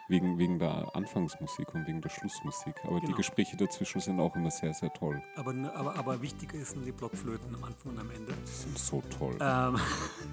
[0.08, 2.74] wegen, wegen der Anfangsmusik und wegen der Schlussmusik.
[2.84, 3.08] Aber genau.
[3.08, 5.22] die Gespräche dazwischen sind auch immer sehr, sehr toll.
[5.36, 8.34] Aber, aber, aber wichtiger ist die Blockflöten am Anfang und am Ende.
[8.34, 9.38] Die sind so toll.
[9.40, 9.78] Ähm.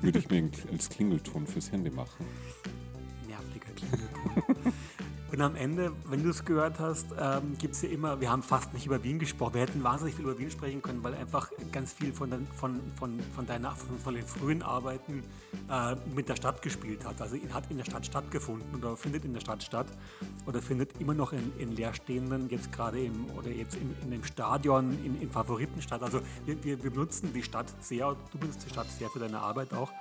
[0.00, 2.26] Würde ich mir als Klingelton fürs Handy machen.
[3.26, 4.72] Nerviger Klingelton.
[5.36, 8.42] Und am Ende, wenn du es gehört hast, ähm, gibt es ja immer, wir haben
[8.42, 11.50] fast nicht über Wien gesprochen, wir hätten wahnsinnig viel über Wien sprechen können, weil einfach
[11.72, 15.24] ganz viel von, den, von, von, von, deiner, von, von den frühen Arbeiten
[15.70, 17.20] äh, mit der Stadt gespielt hat.
[17.20, 19.88] Also hat in der Stadt stattgefunden oder findet in der Stadt statt
[20.46, 24.24] oder findet immer noch in, in leerstehenden, jetzt gerade im, oder jetzt in, in dem
[24.24, 26.02] Stadion, in, in Favoriten statt.
[26.02, 29.40] Also wir, wir, wir benutzen die Stadt sehr, du benutzt die Stadt sehr für deine
[29.40, 29.92] Arbeit auch.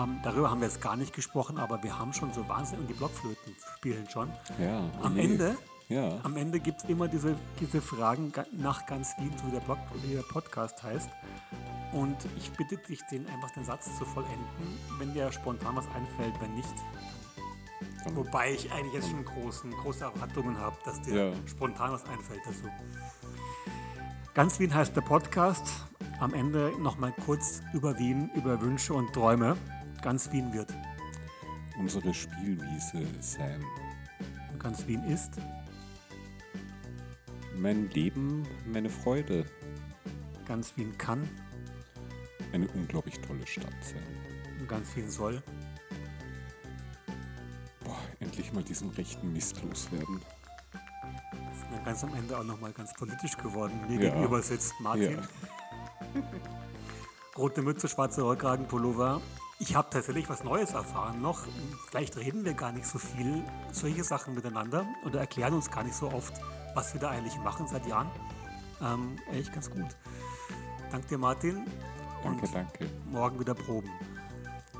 [0.00, 2.88] Ähm, darüber haben wir jetzt gar nicht gesprochen, aber wir haben schon so wahnsinnig, und
[2.88, 4.30] die Blockflöten spielen schon.
[4.60, 4.75] Ja.
[4.76, 5.24] Ja, am nee.
[5.24, 5.56] Ende,
[5.88, 6.20] ja.
[6.34, 10.14] Ende gibt es immer diese, diese Fragen nach ganz Wien, so wie der, Blog, wie
[10.14, 11.08] der Podcast heißt.
[11.92, 14.36] Und ich bitte dich, den einfach den Satz zu vollenden,
[14.98, 16.74] wenn dir spontan was einfällt, wenn nicht.
[18.04, 18.16] Dann.
[18.16, 21.32] Wobei ich eigentlich jetzt schon großen, große Erwartungen habe, dass dir ja.
[21.46, 22.68] spontan was einfällt dazu.
[24.34, 25.86] Ganz Wien heißt der Podcast.
[26.20, 29.56] Am Ende nochmal kurz über Wien, über Wünsche und Träume.
[30.02, 30.72] Ganz Wien wird
[31.78, 33.64] unsere Spielwiese sein
[34.66, 35.30] ganz Wien ist?
[37.56, 39.46] Mein Leben, meine Freude.
[40.44, 41.28] Ganz Wien kann?
[42.52, 44.02] Eine unglaublich tolle Stadt sein.
[44.58, 45.40] Und ganz Wien soll?
[47.84, 50.20] Boah, endlich mal diesen rechten Mist loswerden.
[51.52, 53.80] Sind wir ganz am Ende auch nochmal ganz politisch geworden.
[53.86, 54.10] Mir ja.
[54.10, 55.20] gegenüber sitzt Martin.
[56.14, 56.22] Ja.
[57.38, 59.22] Rote Mütze, schwarze Rollkragen, Pullover.
[59.58, 61.46] Ich habe tatsächlich was Neues erfahren noch.
[61.88, 63.42] Vielleicht reden wir gar nicht so viel
[63.72, 66.34] solche Sachen miteinander oder erklären uns gar nicht so oft,
[66.74, 68.10] was wir da eigentlich machen seit Jahren.
[68.82, 69.86] Ähm, echt ganz gut.
[70.90, 71.64] Danke dir, Martin.
[72.22, 72.90] Danke, danke.
[73.10, 73.90] Morgen wieder proben.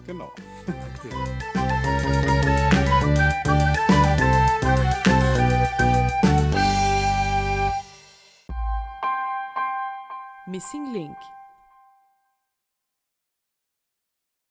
[0.07, 0.31] Genau.
[0.67, 1.17] Danke dir.
[10.47, 11.17] Missing Link